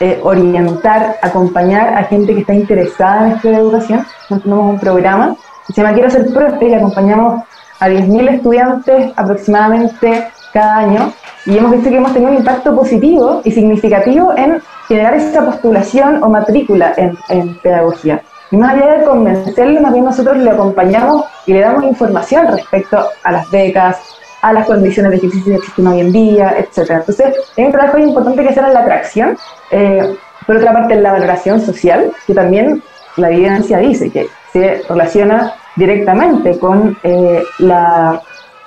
eh, 0.00 0.20
orientar, 0.22 1.16
acompañar 1.22 1.94
a 1.94 2.04
gente 2.04 2.34
que 2.34 2.40
está 2.40 2.54
interesada 2.54 3.26
en 3.26 3.32
esto 3.32 3.48
de 3.48 3.56
educación. 3.56 3.98
Nosotros 4.00 4.42
tenemos 4.42 4.70
un 4.74 4.80
programa 4.80 5.36
que 5.66 5.72
se 5.72 5.82
llama 5.82 5.94
Quiero 5.94 6.10
ser 6.10 6.32
profe 6.32 6.68
y 6.68 6.74
acompañamos 6.74 7.42
a 7.80 7.88
10.000 7.88 8.30
estudiantes 8.30 9.12
aproximadamente 9.16 10.28
cada 10.52 10.78
año 10.78 11.12
y 11.44 11.58
hemos 11.58 11.72
visto 11.72 11.90
que 11.90 11.96
hemos 11.96 12.12
tenido 12.12 12.32
un 12.32 12.38
impacto 12.38 12.74
positivo 12.74 13.42
y 13.44 13.50
significativo 13.52 14.32
en 14.36 14.62
generar 14.88 15.14
esa 15.14 15.44
postulación 15.44 16.22
o 16.22 16.28
matrícula 16.28 16.94
en, 16.96 17.16
en 17.28 17.58
pedagogía. 17.58 18.22
Y 18.50 18.56
más 18.56 18.74
allá 18.74 18.98
de 18.98 19.04
convencerle, 19.04 19.80
más 19.80 19.92
bien 19.92 20.04
nosotros 20.04 20.36
le 20.36 20.50
acompañamos 20.50 21.24
y 21.46 21.52
le 21.52 21.60
damos 21.60 21.84
información 21.84 22.46
respecto 22.48 23.08
a 23.22 23.32
las 23.32 23.50
becas, 23.50 23.98
a 24.46 24.52
las 24.52 24.66
condiciones 24.66 25.10
de 25.10 25.16
ejercicio 25.16 25.52
que 25.52 25.58
existen 25.58 25.86
hoy 25.88 26.00
en 26.00 26.12
día, 26.12 26.54
etc. 26.56 26.90
Entonces, 26.90 27.34
hay 27.56 27.64
un 27.64 27.72
trabajo 27.72 27.98
importante 27.98 28.42
que 28.44 28.48
hacer 28.50 28.64
en 28.64 28.74
la 28.74 28.80
atracción. 28.80 29.36
Eh, 29.72 30.16
por 30.46 30.56
otra 30.56 30.72
parte, 30.72 30.94
en 30.94 31.02
la 31.02 31.10
valoración 31.10 31.60
social, 31.60 32.12
que 32.28 32.32
también 32.32 32.80
la 33.16 33.32
evidencia 33.32 33.78
dice 33.78 34.08
que 34.08 34.28
se 34.52 34.82
relaciona 34.88 35.52
directamente 35.74 36.60
con 36.60 36.96
eh, 37.02 37.42
la 37.58 38.22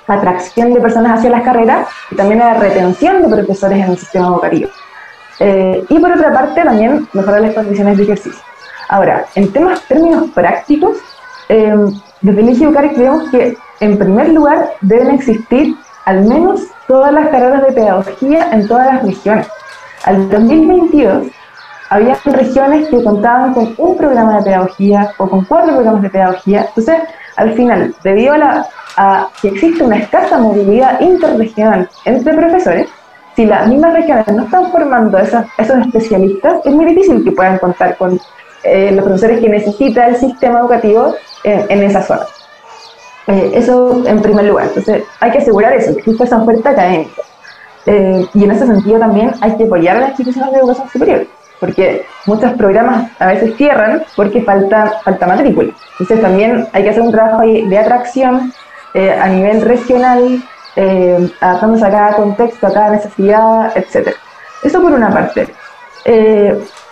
atracción 0.06 0.74
de 0.74 0.82
personas 0.82 1.18
hacia 1.18 1.30
las 1.30 1.42
carreras 1.42 1.88
y 2.10 2.14
también 2.14 2.40
la 2.40 2.54
retención 2.54 3.22
de 3.22 3.34
profesores 3.34 3.78
en 3.78 3.90
el 3.90 3.98
sistema 3.98 4.26
educativo. 4.26 4.68
Eh, 5.38 5.82
y 5.88 5.98
por 5.98 6.12
otra 6.12 6.30
parte, 6.30 6.62
también 6.62 7.08
mejorar 7.14 7.40
las 7.40 7.54
condiciones 7.54 7.96
de 7.96 8.02
ejercicio. 8.02 8.42
Ahora, 8.90 9.24
en 9.34 9.50
temas, 9.50 9.80
términos 9.88 10.30
prácticos, 10.32 10.98
eh, 11.48 11.74
desde 12.20 12.40
el 12.42 12.48
Educar 12.50 12.92
creemos 12.92 13.30
que, 13.30 13.56
en 13.80 13.98
primer 13.98 14.28
lugar, 14.30 14.72
deben 14.80 15.10
existir 15.10 15.74
al 16.04 16.24
menos 16.24 16.62
todas 16.86 17.12
las 17.12 17.28
carreras 17.28 17.62
de 17.66 17.72
pedagogía 17.72 18.48
en 18.52 18.66
todas 18.68 18.86
las 18.94 19.02
regiones. 19.02 19.48
Al 20.04 20.28
2022, 20.28 21.26
había 21.90 22.16
regiones 22.24 22.88
que 22.88 23.02
contaban 23.02 23.52
con 23.52 23.74
un 23.76 23.96
programa 23.96 24.36
de 24.36 24.44
pedagogía 24.44 25.12
o 25.18 25.28
con 25.28 25.44
cuatro 25.44 25.74
programas 25.74 26.02
de 26.02 26.10
pedagogía. 26.10 26.66
Entonces, 26.68 26.96
al 27.36 27.52
final, 27.54 27.94
debido 28.04 28.34
a, 28.34 28.38
la, 28.38 28.66
a 28.96 29.28
que 29.40 29.48
existe 29.48 29.82
una 29.82 29.98
escasa 29.98 30.38
movilidad 30.38 31.00
interregional 31.00 31.88
entre 32.04 32.34
profesores, 32.34 32.88
si 33.34 33.46
las 33.46 33.66
mismas 33.68 33.94
regiones 33.94 34.26
no 34.28 34.44
están 34.44 34.70
formando 34.70 35.18
esos 35.18 35.44
especialistas, 35.58 36.60
es 36.64 36.72
muy 36.72 36.86
difícil 36.86 37.24
que 37.24 37.32
puedan 37.32 37.58
contar 37.58 37.96
con 37.96 38.20
eh, 38.62 38.92
los 38.92 39.04
profesores 39.04 39.40
que 39.40 39.48
necesita 39.48 40.08
el 40.08 40.16
sistema 40.16 40.60
educativo 40.60 41.14
en, 41.44 41.82
esa 41.82 42.02
zona. 42.02 42.26
Eh, 43.30 43.52
eso 43.54 44.02
en 44.06 44.20
primer 44.20 44.44
lugar. 44.46 44.66
Entonces, 44.66 45.04
hay 45.20 45.30
que 45.30 45.38
asegurar 45.38 45.72
eso, 45.72 45.92
que 45.92 46.00
exista 46.00 46.24
esa 46.24 46.42
oferta 46.42 46.70
académica. 46.70 47.22
Eh, 47.86 48.26
y 48.34 48.44
en 48.44 48.50
ese 48.50 48.66
sentido 48.66 48.98
también 48.98 49.32
hay 49.40 49.56
que 49.56 49.64
apoyar 49.64 49.96
a 49.96 50.00
las 50.00 50.10
instituciones 50.10 50.52
de 50.52 50.58
educación 50.58 50.88
superior, 50.90 51.26
porque 51.58 52.04
muchos 52.26 52.52
programas 52.54 53.10
a 53.18 53.26
veces 53.26 53.56
cierran 53.56 54.02
porque 54.16 54.42
falta, 54.42 55.00
falta 55.04 55.26
matrícula. 55.26 55.72
Entonces 55.92 56.20
también 56.20 56.66
hay 56.72 56.82
que 56.82 56.90
hacer 56.90 57.02
un 57.02 57.12
trabajo 57.12 57.42
de 57.42 57.78
atracción 57.78 58.52
a 58.94 59.28
nivel 59.28 59.62
regional, 59.62 60.42
adaptándose 61.40 61.84
a 61.86 61.90
cada 61.90 62.16
contexto, 62.16 62.66
a 62.66 62.72
cada 62.72 62.90
necesidad, 62.90 63.72
etc. 63.76 64.10
Eso 64.62 64.82
por 64.82 64.92
una 64.92 65.10
parte. 65.10 65.48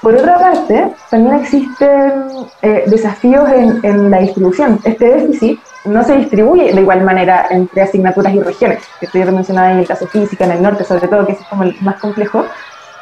Por 0.01 0.15
otra 0.15 0.39
parte, 0.39 0.93
también 1.11 1.37
existen 1.37 2.25
eh, 2.63 2.85
desafíos 2.87 3.49
en, 3.83 4.11
la 4.11 4.19
distribución. 4.19 4.79
Este 4.85 5.07
déficit 5.07 5.61
no 5.89 6.05
se 6.05 6.17
distribuye 6.17 6.73
de 6.73 6.81
igual 6.81 7.03
manera 7.03 7.47
entre 7.51 7.83
asignaturas 7.83 8.35
y 8.35 8.41
regiones, 8.41 8.83
que 9.01 9.07
estoy 9.07 9.25
mencionando 9.25 9.73
en 9.73 9.79
el 9.81 9.87
caso 9.87 10.07
física, 10.07 10.45
en 10.45 10.53
el 10.53 10.63
norte 10.63 10.85
sobre 10.85 11.09
todo, 11.09 11.27
que 11.27 11.33
es 11.33 11.39
como 11.49 11.65
el 11.65 11.75
más 11.81 12.01
complejo. 12.01 12.45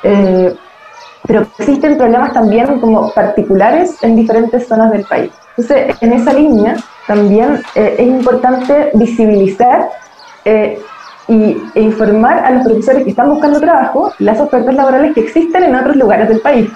Eh, 0.03 0.55
pero 1.27 1.47
existen 1.59 1.97
problemas 1.97 2.33
también 2.33 2.79
como 2.81 3.13
particulares 3.13 3.97
en 4.03 4.15
diferentes 4.15 4.69
zonas 4.69 4.93
del 4.93 5.05
país. 5.05 5.33
Entonces, 5.57 5.97
en 6.01 6.13
esa 6.13 6.33
línea 6.33 6.77
también 7.07 7.63
eh, 7.75 7.97
es 7.99 8.07
importante 8.07 8.91
visibilizar 8.95 9.89
y, 11.29 11.57
e 11.75 11.81
informar 11.81 12.45
a 12.45 12.53
los 12.53 12.65
profesores 12.65 13.03
que 13.03 13.11
están 13.11 13.29
buscando 13.29 13.61
trabajo 13.61 14.13
las 14.19 14.41
ofertas 14.41 14.75
laborales 14.75 15.15
que 15.15 15.21
existen 15.21 15.65
en 15.65 15.75
otros 15.75 15.97
lugares 15.97 16.29
del 16.29 16.41
país. 16.41 16.71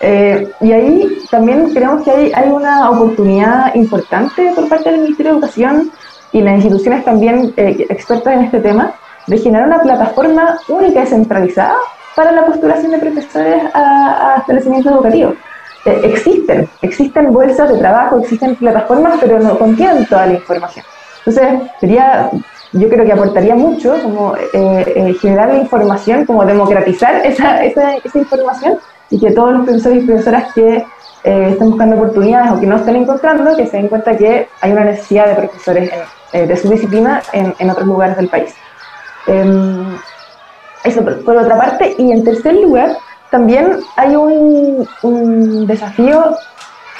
Eh, 0.00 0.48
y 0.60 0.72
ahí 0.72 1.18
también 1.30 1.72
creemos 1.72 2.04
que 2.04 2.10
hay, 2.10 2.32
hay, 2.32 2.50
una 2.50 2.90
oportunidad 2.90 3.74
importante 3.74 4.52
por 4.54 4.68
parte 4.68 4.90
del 4.90 5.00
Ministerio 5.00 5.32
de 5.32 5.38
Educación 5.38 5.90
y 6.30 6.40
las 6.40 6.54
instituciones 6.54 7.04
también 7.04 7.52
eh, 7.56 7.86
expertas 7.88 8.34
en 8.34 8.44
este 8.44 8.60
tema 8.60 8.92
de 9.26 9.38
generar 9.38 9.66
una 9.66 9.80
plataforma 9.80 10.58
única 10.68 11.02
y 11.02 11.06
centralizada 11.06 11.76
para 12.14 12.30
la 12.32 12.46
postulación 12.46 12.92
de 12.92 12.98
profesores 12.98 13.62
a, 13.74 14.34
a 14.34 14.36
establecimientos 14.38 14.92
educativos. 14.92 15.34
Eh, 15.84 16.00
existen, 16.04 16.68
existen 16.82 17.32
bolsas 17.32 17.68
de 17.68 17.78
trabajo, 17.78 18.18
existen 18.18 18.54
plataformas, 18.54 19.18
pero 19.20 19.40
no 19.40 19.58
contienen 19.58 20.06
toda 20.06 20.26
la 20.26 20.34
información. 20.34 20.84
Entonces, 21.26 21.70
sería, 21.80 22.30
yo 22.72 22.88
creo 22.88 23.04
que 23.04 23.12
aportaría 23.12 23.54
mucho 23.54 24.00
como 24.02 24.34
generar 25.20 25.48
la 25.48 25.58
información, 25.58 26.24
como 26.24 26.44
democratizar 26.44 27.26
esa, 27.26 27.64
esa, 27.64 27.96
esa 27.96 28.18
información 28.18 28.78
y 29.10 29.18
que 29.18 29.30
todos 29.30 29.52
los 29.52 29.64
profesores 29.64 30.02
y 30.02 30.06
profesoras 30.06 30.52
que 30.54 30.84
eh, 31.24 31.48
estén 31.50 31.70
buscando 31.70 31.96
oportunidades 31.96 32.52
o 32.52 32.60
que 32.60 32.66
no 32.66 32.76
estén 32.76 32.96
encontrando, 32.96 33.56
que 33.56 33.66
se 33.66 33.76
den 33.76 33.88
cuenta 33.88 34.16
que 34.16 34.48
hay 34.60 34.72
una 34.72 34.84
necesidad 34.84 35.26
de 35.26 35.34
profesores 35.34 35.90
eh, 36.32 36.46
de 36.46 36.56
su 36.56 36.68
disciplina 36.68 37.22
en, 37.32 37.70
otros 37.70 37.86
lugares 37.86 38.16
del 38.16 38.28
país. 38.28 38.54
Em, 39.26 39.96
eso 40.84 41.02
por, 41.04 41.36
otra 41.36 41.56
parte. 41.56 41.94
Y 41.98 42.12
en 42.12 42.22
tercer 42.24 42.54
lugar, 42.54 42.96
también 43.30 43.80
hay 43.96 44.14
un 44.16 45.66
desafío 45.66 46.36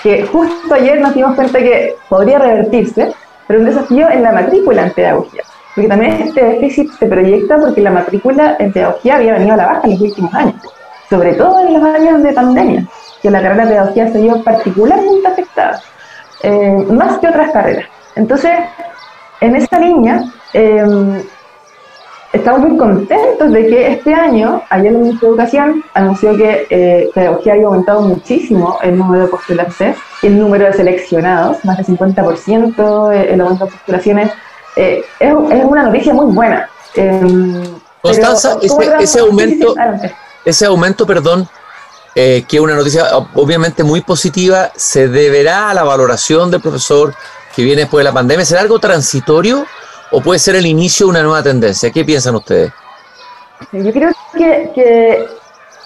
que 0.02 0.22
justo 0.24 0.74
ayer 0.74 1.00
nos 1.00 1.14
dimos 1.14 1.34
cuenta 1.34 1.58
que 1.58 1.96
podría 2.08 2.38
revertirse, 2.38 3.14
pero 3.46 3.60
un 3.60 3.66
desafío 3.66 4.08
en 4.10 4.22
la 4.22 4.32
matrícula 4.32 4.82
en 4.82 4.92
pedagogía. 4.92 5.42
Porque 5.74 5.88
también 5.88 6.12
este 6.22 6.44
déficit 6.44 6.90
se 6.98 7.06
proyecta 7.06 7.56
porque 7.58 7.80
la 7.80 7.90
matrícula 7.90 8.56
en 8.58 8.72
pedagogía 8.72 9.16
había 9.16 9.34
venido 9.34 9.54
a 9.54 9.56
la 9.56 9.66
baja 9.66 9.80
en 9.84 9.90
los 9.92 10.00
últimos 10.00 10.34
años 10.34 10.56
sobre 11.08 11.34
todo 11.34 11.60
en 11.60 11.74
los 11.74 11.82
años 11.82 12.22
de 12.22 12.32
pandemia, 12.32 12.86
que 13.22 13.30
la 13.30 13.42
carrera 13.42 13.64
de 13.64 13.70
pedagogía 13.70 14.12
se 14.12 14.20
vio 14.20 14.42
particularmente 14.42 15.26
afectada, 15.26 15.80
eh, 16.42 16.86
más 16.90 17.18
que 17.18 17.28
otras 17.28 17.50
carreras. 17.50 17.86
Entonces, 18.14 18.52
en 19.40 19.56
esa 19.56 19.78
línea, 19.78 20.24
em, 20.52 21.22
estamos 22.32 22.60
muy 22.60 22.76
contentos 22.76 23.52
de 23.52 23.66
que 23.66 23.92
este 23.92 24.12
año, 24.12 24.62
ayer 24.68 24.92
el 24.92 24.98
Ministerio 24.98 25.34
de 25.34 25.42
Educación 25.42 25.84
anunció 25.94 26.36
que 26.36 26.66
eh, 26.68 27.10
pedagogía 27.14 27.54
había 27.54 27.66
aumentado 27.66 28.02
muchísimo 28.02 28.78
el 28.82 28.98
número 28.98 29.24
de 29.24 29.28
postulantes, 29.28 29.96
el 30.22 30.38
número 30.38 30.66
de 30.66 30.72
seleccionados, 30.74 31.64
más 31.64 31.76
del 31.78 31.86
50% 31.86 33.12
el 33.12 33.40
aumento 33.40 33.64
de 33.64 33.70
postulaciones. 33.70 34.30
Eh, 34.76 35.02
es, 35.18 35.28
es, 35.50 35.64
una 35.64 35.84
noticia 35.84 36.12
muy 36.12 36.34
buena. 36.34 36.68
Em, 36.94 37.62
Constanza, 38.02 38.58
ese, 38.62 38.94
ese 39.00 39.20
aumento 39.20 39.74
ese 40.48 40.66
aumento, 40.66 41.06
perdón, 41.06 41.48
eh, 42.14 42.44
que 42.48 42.56
es 42.56 42.62
una 42.62 42.74
noticia 42.74 43.04
obviamente 43.34 43.84
muy 43.84 44.00
positiva, 44.00 44.70
se 44.74 45.08
deberá 45.08 45.70
a 45.70 45.74
la 45.74 45.84
valoración 45.84 46.50
del 46.50 46.60
profesor 46.60 47.14
que 47.54 47.62
viene 47.62 47.82
después 47.82 48.00
de 48.00 48.10
la 48.10 48.12
pandemia. 48.12 48.44
¿Será 48.44 48.62
algo 48.62 48.78
transitorio 48.78 49.64
o 50.10 50.20
puede 50.20 50.38
ser 50.38 50.56
el 50.56 50.66
inicio 50.66 51.06
de 51.06 51.10
una 51.10 51.22
nueva 51.22 51.42
tendencia? 51.42 51.90
¿Qué 51.90 52.04
piensan 52.04 52.34
ustedes? 52.34 52.72
Yo 53.72 53.92
creo 53.92 54.10
que, 54.74 55.26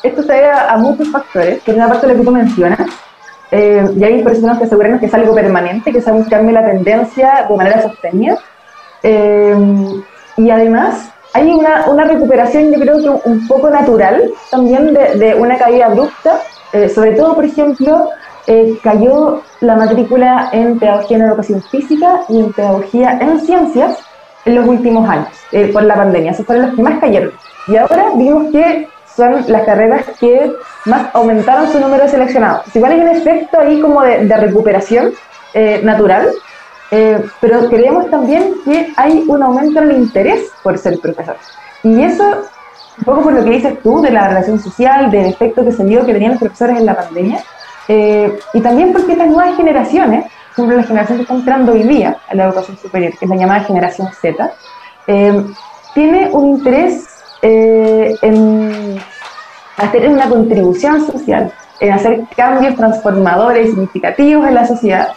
esto 0.03 0.23
se 0.23 0.33
debe 0.33 0.51
a, 0.51 0.77
muchos 0.77 1.09
factores, 1.11 1.63
que 1.63 1.71
es 1.71 1.77
una 1.77 1.89
parte 1.89 2.07
de 2.07 2.15
lo 2.15 2.19
que 2.21 2.25
tú 2.25 2.33
mencionas. 2.33 2.91
Eh, 3.51 3.87
y 3.97 4.05
hay 4.05 4.23
personas 4.23 4.59
que 4.59 4.65
aseguran 4.65 4.99
que 4.99 5.07
es 5.07 5.15
algo 5.15 5.35
permanente, 5.35 5.93
que 5.93 5.99
es 5.99 6.07
un 6.07 6.25
cambio 6.25 6.53
la 6.53 6.65
tendencia 6.65 7.47
de 7.49 7.57
manera 7.57 7.83
sostenida. 7.83 8.39
Eh, 9.03 9.55
y 10.37 10.51
además 10.51 11.12
hay 11.35 11.51
una, 11.51 11.87
una, 11.87 12.05
recuperación, 12.05 12.73
yo 12.73 12.79
creo 12.79 12.99
que 12.99 13.29
un 13.29 13.47
poco 13.47 13.71
natural 13.71 14.31
también 14.51 14.93
de, 14.93 15.35
una 15.35 15.57
caída 15.57 15.87
abrupta, 15.87 16.41
eh, 16.73 16.89
sobre 16.89 17.13
todo, 17.13 17.35
por 17.35 17.45
ejemplo, 17.45 18.11
eh, 18.47 18.79
cayó 18.83 19.43
la 19.61 19.77
matrícula 19.77 20.51
en 20.53 20.79
pedagogía 20.79 21.17
en 21.17 21.23
educación 21.25 21.63
física 21.63 22.23
y 22.29 22.41
en 22.41 22.53
pedagogía 22.53 23.19
en 23.21 23.41
ciencias 23.41 23.99
en 24.45 24.57
los 24.57 24.67
últimos 24.67 25.09
años, 25.09 25.29
eh, 25.53 25.71
por 25.73 25.85
la 25.85 25.95
pandemia. 25.95 26.33
Esos 26.33 26.45
fueron 26.45 26.67
los 26.67 26.75
que 26.75 26.83
más 26.83 26.99
cayeron. 27.01 27.33
Y 27.69 27.77
ahora 27.77 28.11
vimos 28.17 28.51
que 28.51 28.89
son 29.15 29.45
las 29.47 29.63
carreras 29.63 30.05
que 30.19 30.53
más 30.87 31.15
aumentaron 31.15 31.71
su 31.71 31.79
número 31.79 32.03
de 32.03 32.11
seleccionados. 32.11 32.75
Igual 32.75 32.93
hay 32.93 33.01
un 33.01 33.09
efecto 33.09 33.61
ahí 33.61 33.81
como 33.81 34.03
de, 34.03 34.27
de 34.27 34.37
recuperación 34.37 35.13
natural, 35.83 36.31
eh, 36.95 37.25
pero 37.41 37.71
creemos 37.71 38.11
también 38.11 38.55
que 38.67 38.93
hay 38.97 39.25
un 39.27 39.43
aumento 39.43 39.81
en 39.81 39.91
el 39.91 39.97
interés 39.97 40.51
por 40.63 40.77
ser 40.77 41.01
profesor. 41.01 41.37
Y 41.83 42.03
eso, 42.03 42.23
un 42.99 43.05
poco 43.05 43.23
por 43.23 43.33
lo 43.33 43.43
que 43.43 43.51
dices 43.51 43.83
tú, 43.83 44.03
de 44.03 44.11
la 44.11 44.29
relación 44.29 44.61
social, 44.61 45.11
del 45.11 45.25
efecto 45.25 45.65
que 45.65 45.73
se 45.73 45.83
vio 45.85 46.05
que 46.05 46.13
tenían 46.13 46.33
los 46.33 46.41
profesores 46.41 46.79
en 46.79 46.85
la 46.85 46.95
pandemia, 46.95 47.43
eh, 47.89 48.39
y 48.53 48.61
también 48.61 48.93
porque 48.93 49.13
estas 49.13 49.29
nuevas 49.29 49.57
generaciones, 49.57 50.27
por 50.55 50.67
ejemplo, 50.67 50.77
la 50.77 50.83
generación 50.83 51.17
que 51.17 51.23
está 51.23 51.35
entrando 51.35 51.73
hoy 51.73 51.83
día 51.85 52.19
a 52.29 52.35
la 52.35 52.45
educación 52.45 52.77
superior, 52.77 53.13
que 53.19 53.25
es 53.25 53.31
la 53.31 53.37
llamada 53.37 53.65
generación 53.65 54.09
Z, 54.21 54.53
eh, 55.07 55.47
tiene 55.95 56.29
un 56.31 56.51
interés 56.59 57.09
en 57.41 59.01
hacer 59.79 60.09
una 60.09 60.29
contribución 60.29 61.05
social, 61.07 61.53
en 61.81 61.93
hacer 61.93 62.21
cambios 62.37 62.77
transformadores 62.77 63.71
significativos 63.71 64.47
en 64.47 64.55
la 64.55 64.67
sociedad, 64.67 65.09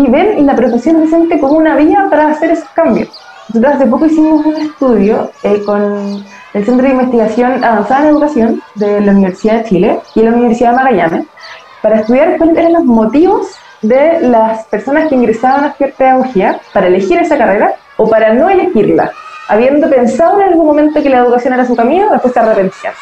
y 0.00 0.10
ven 0.10 0.46
la 0.46 0.56
profesión 0.56 1.04
docente 1.04 1.38
como 1.38 1.54
una 1.54 1.76
vía 1.76 2.06
para 2.08 2.28
hacer 2.28 2.50
esos 2.50 2.68
cambios. 2.70 3.08
Nosotros 3.48 3.74
hace 3.74 3.86
poco 3.86 4.06
hicimos 4.06 4.46
un 4.46 4.56
estudio 4.56 5.30
eh, 5.42 5.62
con 5.64 6.24
el 6.54 6.64
Centro 6.64 6.86
de 6.86 6.92
Investigación 6.92 7.62
Avanzada 7.62 8.02
en 8.02 8.08
Educación 8.08 8.62
de 8.76 9.00
la 9.00 9.12
Universidad 9.12 9.58
de 9.58 9.64
Chile 9.64 10.00
y 10.14 10.22
la 10.22 10.30
Universidad 10.30 10.70
de 10.70 10.76
Magallanes 10.76 11.26
para 11.82 12.00
estudiar 12.00 12.38
cuáles 12.38 12.56
eran 12.56 12.72
los 12.72 12.84
motivos 12.84 13.48
de 13.82 14.20
las 14.20 14.64
personas 14.66 15.08
que 15.08 15.16
ingresaban 15.16 15.64
a 15.64 15.68
estudiar 15.68 15.94
pedagogía 15.94 16.60
para 16.72 16.86
elegir 16.86 17.18
esa 17.18 17.36
carrera 17.36 17.74
o 17.96 18.08
para 18.08 18.32
no 18.32 18.48
elegirla, 18.48 19.10
habiendo 19.48 19.90
pensado 19.90 20.40
en 20.40 20.50
algún 20.50 20.66
momento 20.66 21.02
que 21.02 21.10
la 21.10 21.18
educación 21.18 21.54
era 21.54 21.66
su 21.66 21.76
camino, 21.76 22.08
después 22.10 22.32
se 22.32 22.40
arrepentían. 22.40 22.94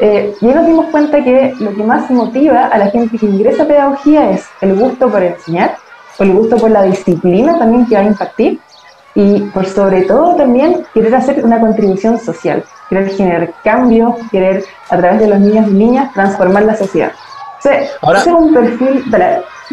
Eh, 0.00 0.34
y 0.40 0.46
ahí 0.46 0.54
nos 0.54 0.66
dimos 0.66 0.86
cuenta 0.86 1.22
que 1.22 1.54
lo 1.60 1.74
que 1.74 1.82
más 1.82 2.10
motiva 2.10 2.66
a 2.66 2.78
la 2.78 2.90
gente 2.90 3.18
que 3.18 3.26
ingresa 3.26 3.62
a 3.62 3.66
pedagogía 3.66 4.30
es 4.30 4.46
el 4.60 4.74
gusto 4.74 5.10
por 5.10 5.22
enseñar 5.22 5.76
el 6.24 6.32
gusto 6.32 6.56
por 6.56 6.70
la 6.70 6.82
disciplina 6.84 7.58
también 7.58 7.86
que 7.86 7.94
va 7.94 8.00
a 8.02 8.04
impartir 8.04 8.60
y 9.14 9.40
por 9.40 9.66
sobre 9.66 10.02
todo 10.02 10.36
también 10.36 10.86
querer 10.94 11.14
hacer 11.14 11.44
una 11.44 11.60
contribución 11.60 12.18
social, 12.18 12.64
querer 12.88 13.10
generar 13.10 13.54
cambios, 13.64 14.14
querer 14.30 14.64
a 14.88 14.96
través 14.96 15.20
de 15.20 15.28
los 15.28 15.40
niños 15.40 15.68
y 15.68 15.72
niñas 15.72 16.12
transformar 16.12 16.64
la 16.64 16.76
sociedad. 16.76 17.12
O 17.58 17.62
sea, 17.62 17.88
ahora, 18.00 18.24
un 18.24 18.54
perfil 18.54 19.04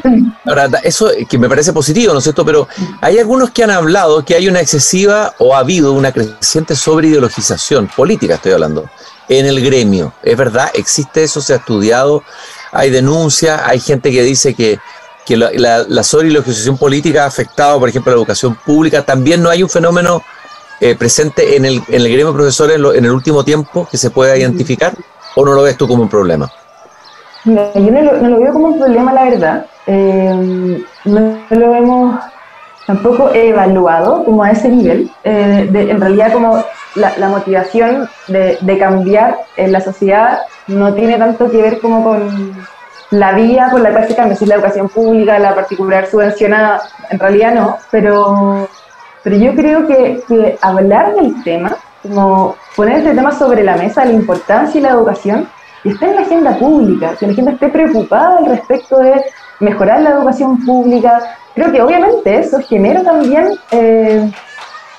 Ahora, 0.46 0.70
eso 0.84 1.10
que 1.28 1.38
me 1.38 1.50
parece 1.50 1.74
positivo, 1.74 2.14
¿no 2.14 2.20
es 2.20 2.24
cierto? 2.24 2.46
Pero 2.46 2.68
hay 3.02 3.18
algunos 3.18 3.52
que 3.52 3.64
han 3.64 3.72
hablado 3.72 4.24
que 4.24 4.36
hay 4.36 4.48
una 4.48 4.60
excesiva 4.60 5.34
o 5.40 5.56
ha 5.56 5.60
habido 5.60 5.94
una 5.94 6.12
creciente 6.12 6.76
sobreideologización 6.76 7.88
política, 7.88 8.36
estoy 8.36 8.52
hablando, 8.52 8.90
en 9.30 9.46
el 9.46 9.64
gremio. 9.64 10.14
¿Es 10.22 10.38
verdad? 10.38 10.70
¿Existe 10.74 11.24
eso? 11.24 11.42
¿Se 11.42 11.54
ha 11.54 11.58
estudiado? 11.58 12.24
¿Hay 12.72 12.90
denuncias? 12.90 13.62
¿Hay 13.66 13.80
gente 13.80 14.12
que 14.12 14.22
dice 14.22 14.54
que 14.54 14.80
que 15.28 15.36
la, 15.36 15.52
la, 15.54 15.84
la 15.90 16.04
política 16.80 17.26
ha 17.26 17.28
afectado, 17.28 17.80
por 17.80 17.90
ejemplo, 17.90 18.14
la 18.14 18.18
educación 18.18 18.56
pública. 18.66 19.04
También 19.04 19.44
no 19.44 19.50
hay 19.50 19.62
un 19.62 19.70
fenómeno 19.70 20.24
eh, 20.80 20.96
presente 20.96 21.58
en 21.58 21.66
el, 21.66 21.82
en 21.90 21.96
el 21.96 22.08
gremio 22.08 22.28
de 22.28 22.34
profesores 22.34 22.78
en, 22.78 23.04
el 23.04 23.12
último 23.12 23.44
tiempo 23.44 23.86
que 23.92 23.98
se 23.98 24.10
pueda 24.10 24.38
identificar, 24.38 24.94
o 25.36 25.44
no 25.44 25.54
lo 25.54 25.64
ves 25.64 25.76
tú 25.76 25.86
como 25.86 26.04
un 26.04 26.10
problema? 26.10 26.50
yo 27.44 27.54
no 27.54 28.02
lo, 28.30 28.40
veo 28.40 28.54
como 28.54 28.68
un 28.68 28.80
problema, 28.80 29.14
la 29.14 29.24
verdad. 29.26 29.66
Eh, 29.86 30.84
no 31.06 31.38
lo 31.50 31.76
hemos 31.76 32.20
tampoco 32.86 33.34
evaluado 33.34 34.24
como 34.24 34.44
a 34.44 34.52
ese 34.52 34.70
nivel. 34.70 35.12
Eh, 35.26 35.70
en 35.74 36.00
realidad, 36.00 36.32
como 36.32 36.64
la, 36.96 37.18
la 37.18 37.28
motivación 37.28 38.10
de, 38.28 38.58
de, 38.62 38.78
cambiar 38.78 39.40
en 39.58 39.74
la 39.74 39.82
sociedad 39.82 40.40
no 40.68 40.94
tiene 40.94 41.18
tanto 41.18 41.52
que 41.52 41.62
ver 41.62 41.80
como 41.80 42.04
con 42.04 42.68
la 43.12 43.32
vía 43.34 43.70
por 43.72 43.82
la 43.82 43.92
cual 43.92 44.08
se 44.08 44.16
cambia, 44.16 44.36
si 44.36 44.44
es 44.44 44.50
la 44.50 44.56
educación 44.56 44.90
pública, 44.90 45.40
la 45.40 45.56
particular 45.56 46.08
subvencionada, 46.08 46.82
en 47.10 47.20
realidad 47.20 47.54
no, 47.54 47.78
pero, 47.90 48.68
pero 49.24 49.36
yo 49.38 49.56
creo 49.56 49.88
que, 49.88 50.58
hablar 50.62 51.16
del 51.16 51.42
tema, 51.44 51.76
como 52.04 52.56
poner 52.76 52.98
este 52.98 53.14
tema 53.14 53.32
sobre 53.32 53.64
la 53.64 53.78
mesa, 53.78 54.06
la 54.06 54.12
importancia 54.12 54.80
y 54.80 54.82
la 54.82 54.90
educación, 54.90 55.48
y 55.84 55.90
está 55.90 56.08
en 56.08 56.16
la 56.16 56.22
agenda 56.22 56.58
pública, 56.58 57.16
que 57.18 57.28
la 57.28 57.34
gente 57.34 57.52
esté 57.52 57.70
preocupada 57.70 58.40
al 58.40 58.46
respecto 58.48 59.00
de 59.00 59.24
mejorar 59.60 60.02
la 60.02 60.12
educación 60.12 60.64
pública, 60.66 61.38
creo 61.56 61.72
que 61.72 61.82
obviamente 61.82 62.40
eso 62.40 62.60
genera 62.62 63.04
también 63.04 63.54
eh, 63.72 64.30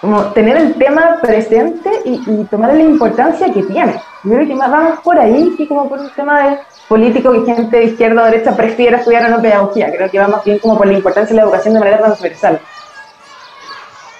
como 0.01 0.23
tener 0.27 0.57
el 0.57 0.75
tema 0.75 1.18
presente 1.21 1.90
y, 2.05 2.23
y 2.27 2.44
tomar 2.44 2.73
la 2.73 2.83
importancia 2.83 3.53
que 3.53 3.62
tiene. 3.64 4.01
Yo 4.25 4.33
creo 4.33 4.47
que 4.47 4.55
más 4.55 4.71
vamos 4.71 5.01
por 5.01 5.18
ahí 5.18 5.55
que 5.57 5.68
como 5.68 5.88
por 5.88 6.01
un 6.01 6.11
tema 6.11 6.42
de 6.42 6.59
político 6.88 7.33
que 7.33 7.55
gente 7.55 7.77
de 7.77 7.85
izquierda 7.85 8.22
o 8.22 8.24
derecha 8.24 8.57
prefiera 8.57 8.98
estudiar 8.98 9.27
o 9.27 9.29
no 9.37 9.42
pedagogía. 9.42 9.92
Creo 9.94 10.11
que 10.11 10.18
va 10.18 10.29
más 10.29 10.44
bien 10.44 10.59
como 10.59 10.79
por 10.79 10.87
la 10.87 10.94
importancia 10.94 11.35
de 11.35 11.37
la 11.37 11.42
educación 11.42 11.74
de 11.74 11.81
manera 11.81 11.98
transversal. 11.98 12.61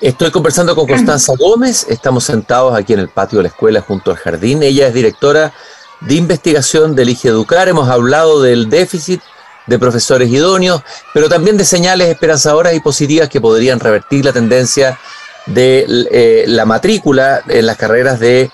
Estoy 0.01 0.31
conversando 0.31 0.77
con 0.77 0.87
Constanza 0.87 1.33
Gómez, 1.39 1.87
estamos 1.89 2.25
sentados 2.25 2.79
aquí 2.79 2.93
en 2.93 3.01
el 3.01 3.09
patio 3.09 3.39
de 3.39 3.45
la 3.45 3.49
escuela 3.49 3.81
junto 3.81 4.11
al 4.11 4.17
jardín. 4.17 4.63
Ella 4.63 4.87
es 4.87 4.95
directora 4.95 5.53
de 6.01 6.15
investigación 6.15 6.95
del 6.95 7.09
IGE 7.09 7.29
Educar. 7.29 7.69
Hemos 7.69 7.89
hablado 7.89 8.43
del 8.43 8.69
déficit 8.69 9.21
de 9.67 9.79
profesores 9.79 10.31
idóneos, 10.31 10.83
pero 11.13 11.29
también 11.29 11.57
de 11.57 11.65
señales 11.65 12.09
esperanzadoras 12.09 12.75
y 12.75 12.81
positivas 12.81 13.29
que 13.29 13.41
podrían 13.41 13.81
revertir 13.81 14.25
la 14.25 14.33
tendencia 14.33 14.99
de 15.47 15.87
eh, 16.11 16.45
la 16.47 16.65
matrícula 16.65 17.43
en 17.49 17.67
las 17.67 17.77
carreras 17.77 18.21
de 18.21 18.51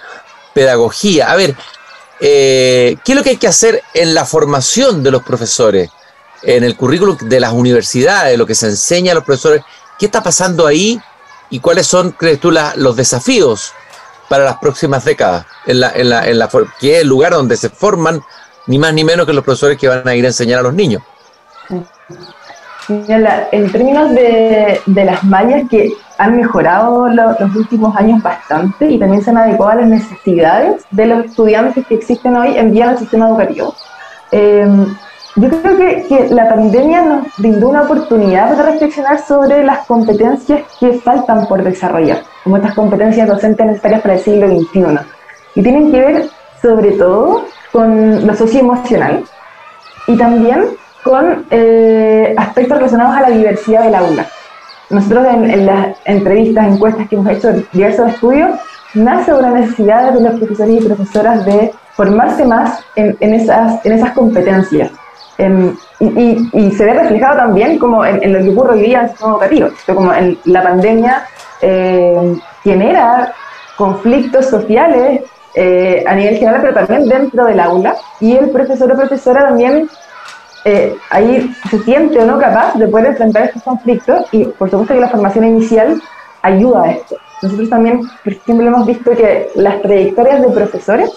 pedagogía. 0.55 1.31
A 1.31 1.37
ver, 1.37 1.55
eh, 2.20 2.96
¿qué 3.05 3.12
es 3.12 3.16
lo 3.16 3.22
que 3.22 3.31
hay 3.31 3.37
que 3.37 3.48
hacer 3.48 3.83
en 3.94 4.14
la 4.14 4.24
formación 4.24 5.03
de 5.03 5.11
los 5.11 5.22
profesores? 5.22 5.90
En 6.42 6.62
el 6.64 6.77
currículum 6.77 7.16
de 7.18 7.40
las 7.40 7.53
universidades, 7.53 8.38
lo 8.38 8.46
que 8.46 8.55
se 8.55 8.66
enseña 8.66 9.12
a 9.12 9.14
los 9.14 9.24
profesores. 9.24 9.62
¿Qué 9.98 10.07
está 10.07 10.22
pasando 10.22 10.66
ahí 10.66 11.00
y 11.50 11.61
cuáles 11.61 11.87
son, 11.87 12.12
crees 12.12 12.40
tú, 12.40 12.50
los 12.50 12.96
desafíos 12.96 13.72
para 14.29 14.44
las 14.44 14.59
próximas 14.59 15.05
décadas? 15.05 15.46
En 15.66 15.81
la, 15.81 15.92
en 15.94 16.11
la, 16.11 16.29
en 16.29 16.38
la, 16.38 16.48
que 16.81 16.96
es 16.96 17.03
el 17.03 17.09
lugar 17.09 17.33
donde 17.33 17.57
se 17.57 17.70
forman 17.70 18.22
ni 18.66 18.79
más 18.79 18.92
ni 18.92 19.05
menos 19.05 19.27
que 19.27 19.33
los 19.33 19.44
profesores 19.44 19.79
que 19.79 19.88
van 19.88 20.07
a 20.07 20.14
ir 20.14 20.24
a 20.24 20.29
enseñar 20.29 20.61
a 20.61 20.62
los 20.62 20.74
niños. 20.74 21.03
En 22.88 23.72
términos 23.72 24.11
de, 24.11 24.81
las 24.87 25.24
mallas 25.24 25.62
que 25.70 25.92
han 26.18 26.37
mejorado 26.37 27.09
los 27.09 27.57
últimos 27.57 27.96
años 27.96 28.22
bastante 28.22 28.90
y 28.90 28.98
también 28.98 29.22
se 29.22 29.31
han 29.31 29.38
adecuado 29.38 29.72
a 29.72 29.77
las 29.77 29.88
necesidades 29.88 30.85
de 30.90 31.07
los 31.07 31.24
estudiantes 31.27 31.87
que 31.87 31.94
existen 31.94 32.37
hoy 32.37 32.57
en 32.57 32.72
vía 32.72 32.88
del 32.88 32.98
sistema 32.98 33.29
educativo. 33.29 33.74
Eh, 34.33 34.87
yo 35.37 35.48
creo 35.48 35.77
que, 35.77 36.07
que, 36.09 36.29
la 36.33 36.48
pandemia 36.48 37.03
nos 37.03 37.27
brindó 37.38 37.70
una 37.70 37.83
oportunidad 37.83 38.57
para 38.57 38.70
reflexionar 38.70 39.18
sobre 39.20 39.64
las 39.64 39.85
competencias 39.87 40.62
que 40.79 40.92
faltan 41.00 41.46
por 41.46 41.64
desarrollar, 41.64 42.22
como 42.44 42.57
estas 42.57 42.74
competencias 42.74 43.27
docentes 43.27 43.66
necesarias 43.66 44.00
para 44.00 44.14
el 44.14 44.20
siglo 44.20 44.46
XXI. 44.46 45.00
Y 45.57 45.62
tienen 45.62 45.90
que 45.90 46.00
ver 46.00 46.27
sobre 46.62 46.92
todo 46.92 47.46
con 47.72 48.24
lo 48.24 48.35
socioemocional 48.35 49.24
y 50.07 50.16
también 50.16 50.66
con 51.03 51.44
eh, 51.50 52.35
aspectos 52.38 52.79
relacionados 52.79 53.16
a 53.16 53.22
la 53.22 53.31
diversidad 53.31 53.83
del 53.83 53.94
aula. 53.94 54.27
Nosotros 54.90 55.27
en, 55.33 55.66
las 55.66 55.97
entrevistas, 56.05 56.66
encuestas 56.66 57.09
que 57.09 57.16
hemos 57.16 57.33
hecho, 57.33 57.53
diversos 57.73 58.11
estudios, 58.11 58.51
nace 58.94 59.33
una 59.33 59.51
necesidad 59.51 60.12
de 60.12 60.20
los 60.20 60.38
profesores 60.38 60.83
y 60.83 60.87
profesoras 60.87 61.44
de 61.44 61.73
formarse 61.94 62.44
más 62.44 62.81
en, 62.97 63.35
esas, 63.35 63.85
en 63.85 63.92
esas 63.92 64.12
competencias. 64.12 64.90
y, 65.38 66.70
se 66.73 66.85
ve 66.85 66.94
reflejado 66.94 67.37
también 67.37 67.79
como 67.79 68.05
en, 68.05 68.33
lo 68.33 68.38
que 68.40 68.51
ocurre 68.51 68.75
hoy 68.75 68.83
día 68.83 68.99
en 68.99 69.05
el 69.05 69.11
sistema 69.11 69.33
educativo, 69.33 69.68
como 69.87 70.12
en 70.12 70.38
la 70.44 70.62
pandemia 70.62 71.27
eh, 71.61 72.37
genera 72.62 73.33
conflictos 73.77 74.47
sociales 74.47 75.23
eh, 75.55 76.05
a 76.07 76.14
nivel 76.14 76.37
general, 76.37 76.61
pero 76.62 76.75
también 76.75 77.09
dentro 77.09 77.44
del 77.47 77.61
aula. 77.61 77.94
Y 78.20 78.37
el 78.37 78.51
profesor 78.51 78.92
o 78.92 78.97
profesora 78.97 79.42
también 79.44 79.88
eh, 80.64 80.96
ahí 81.11 81.55
se 81.70 81.79
siente 81.81 82.18
o 82.18 82.24
no 82.24 82.38
capaz 82.38 82.74
de 82.74 82.88
poder 82.88 83.07
enfrentar 83.07 83.44
estos 83.44 83.62
conflictos 83.62 84.27
y 84.33 84.44
por 84.44 84.70
supuesto 84.70 84.94
que 84.94 85.00
la 85.00 85.09
formación 85.09 85.44
inicial 85.44 86.00
ayuda 86.42 86.83
a 86.83 86.90
esto. 86.92 87.16
Nosotros 87.42 87.68
también, 87.68 88.00
por 88.22 88.33
ejemplo, 88.33 88.66
hemos 88.66 88.87
visto 88.87 89.11
que 89.11 89.50
las 89.55 89.83
trayectorias 89.83 90.40
de 90.40 90.48
profesores 90.48 91.11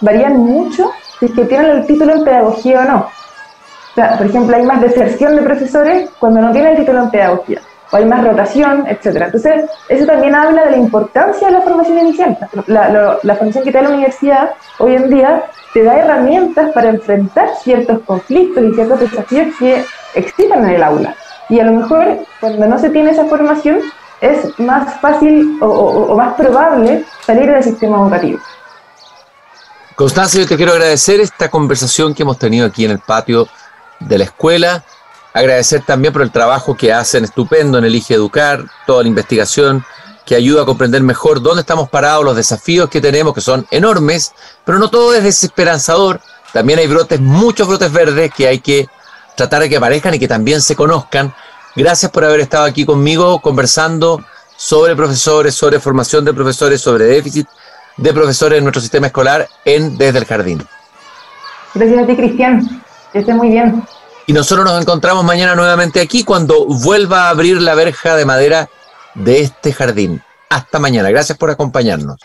varían 0.00 0.36
mucho 0.36 0.90
si 1.18 1.26
es 1.26 1.32
que 1.32 1.44
tienen 1.44 1.70
el 1.70 1.86
título 1.86 2.14
en 2.14 2.24
pedagogía 2.24 2.80
o 2.80 2.84
no. 2.84 2.98
O 2.98 3.94
sea, 3.94 4.16
por 4.16 4.26
ejemplo, 4.26 4.56
hay 4.56 4.62
más 4.62 4.80
deserción 4.80 5.36
de 5.36 5.42
profesores 5.42 6.10
cuando 6.18 6.40
no 6.40 6.52
tienen 6.52 6.72
el 6.72 6.78
título 6.78 7.02
en 7.02 7.10
pedagogía 7.10 7.60
o 7.92 7.96
hay 7.96 8.06
más 8.06 8.24
rotación, 8.24 8.86
etcétera. 8.88 9.26
Entonces, 9.26 9.70
eso 9.88 10.06
también 10.06 10.34
habla 10.34 10.64
de 10.64 10.70
la 10.72 10.76
importancia 10.78 11.48
de 11.48 11.52
la 11.52 11.60
formación 11.60 11.98
inicial. 11.98 12.38
La, 12.66 13.36
formación 13.36 13.64
que 13.64 13.70
te 13.70 13.78
da 13.78 13.82
la 13.84 13.90
universidad 13.90 14.50
hoy 14.78 14.94
en 14.94 15.10
día 15.10 15.44
te 15.74 15.84
da 15.84 15.98
herramientas 15.98 16.72
para 16.72 16.88
enfrentar 16.88 17.50
ciertos 17.62 18.00
conflictos 18.00 18.64
y 18.64 18.74
ciertos 18.74 19.00
desafíos 19.00 19.48
que 19.58 19.84
existen 20.14 20.64
en 20.64 20.70
el 20.70 20.82
aula. 20.82 21.14
Y 21.50 21.60
a 21.60 21.64
lo 21.64 21.72
mejor, 21.72 22.18
cuando 22.40 22.66
no 22.66 22.78
se 22.78 22.88
tiene 22.88 23.10
esa 23.10 23.26
formación, 23.26 23.80
es 24.22 24.58
más 24.58 24.98
fácil 25.00 25.58
o, 25.60 26.14
más 26.16 26.34
probable 26.34 27.04
salir 27.26 27.50
del 27.50 27.62
sistema 27.62 27.98
educativo. 27.98 28.38
Constanza, 29.96 30.38
yo 30.38 30.46
te 30.46 30.56
quiero 30.56 30.72
agradecer 30.72 31.20
esta 31.20 31.50
conversación 31.50 32.14
que 32.14 32.22
hemos 32.22 32.38
tenido 32.38 32.66
aquí 32.66 32.86
en 32.86 32.92
el 32.92 33.00
patio 33.00 33.48
de 34.00 34.16
la 34.16 34.24
escuela 34.24 34.82
Agradecer 35.34 35.82
también 35.82 36.12
por 36.12 36.22
el 36.22 36.30
trabajo 36.30 36.76
que 36.76 36.92
hacen 36.92 37.24
estupendo 37.24 37.78
en 37.78 37.84
Elige 37.84 38.14
Educar, 38.14 38.64
toda 38.86 39.02
la 39.02 39.08
investigación 39.08 39.84
que 40.26 40.34
ayuda 40.34 40.62
a 40.62 40.66
comprender 40.66 41.02
mejor 41.02 41.42
dónde 41.42 41.62
estamos 41.62 41.88
parados, 41.88 42.24
los 42.24 42.36
desafíos 42.36 42.88
que 42.88 43.00
tenemos, 43.00 43.34
que 43.34 43.40
son 43.40 43.66
enormes, 43.70 44.32
pero 44.64 44.78
no 44.78 44.88
todo 44.88 45.14
es 45.14 45.24
desesperanzador. 45.24 46.20
También 46.52 46.78
hay 46.78 46.86
brotes, 46.86 47.20
muchos 47.20 47.66
brotes 47.66 47.90
verdes 47.90 48.32
que 48.32 48.46
hay 48.46 48.60
que 48.60 48.88
tratar 49.36 49.62
de 49.62 49.68
que 49.68 49.76
aparezcan 49.76 50.14
y 50.14 50.18
que 50.18 50.28
también 50.28 50.60
se 50.60 50.76
conozcan. 50.76 51.34
Gracias 51.74 52.10
por 52.10 52.24
haber 52.24 52.40
estado 52.40 52.64
aquí 52.64 52.84
conmigo 52.84 53.40
conversando 53.40 54.22
sobre 54.56 54.94
profesores, 54.94 55.54
sobre 55.54 55.80
formación 55.80 56.24
de 56.24 56.34
profesores, 56.34 56.80
sobre 56.80 57.06
déficit 57.06 57.48
de 57.96 58.12
profesores 58.12 58.58
en 58.58 58.64
nuestro 58.64 58.80
sistema 58.80 59.06
escolar 59.06 59.48
en 59.64 59.96
Desde 59.96 60.18
el 60.18 60.24
Jardín. 60.26 60.62
Gracias 61.74 62.02
a 62.02 62.06
ti, 62.06 62.16
Cristian. 62.16 62.82
Que 63.12 63.20
esté 63.20 63.34
muy 63.34 63.48
bien. 63.48 63.82
Y 64.26 64.32
nosotros 64.32 64.64
nos 64.64 64.80
encontramos 64.80 65.24
mañana 65.24 65.54
nuevamente 65.54 66.00
aquí 66.00 66.24
cuando 66.24 66.66
vuelva 66.66 67.26
a 67.26 67.30
abrir 67.30 67.60
la 67.60 67.74
verja 67.74 68.16
de 68.16 68.24
madera 68.24 68.68
de 69.14 69.40
este 69.40 69.72
jardín. 69.72 70.22
Hasta 70.48 70.78
mañana. 70.78 71.10
Gracias 71.10 71.36
por 71.36 71.50
acompañarnos. 71.50 72.20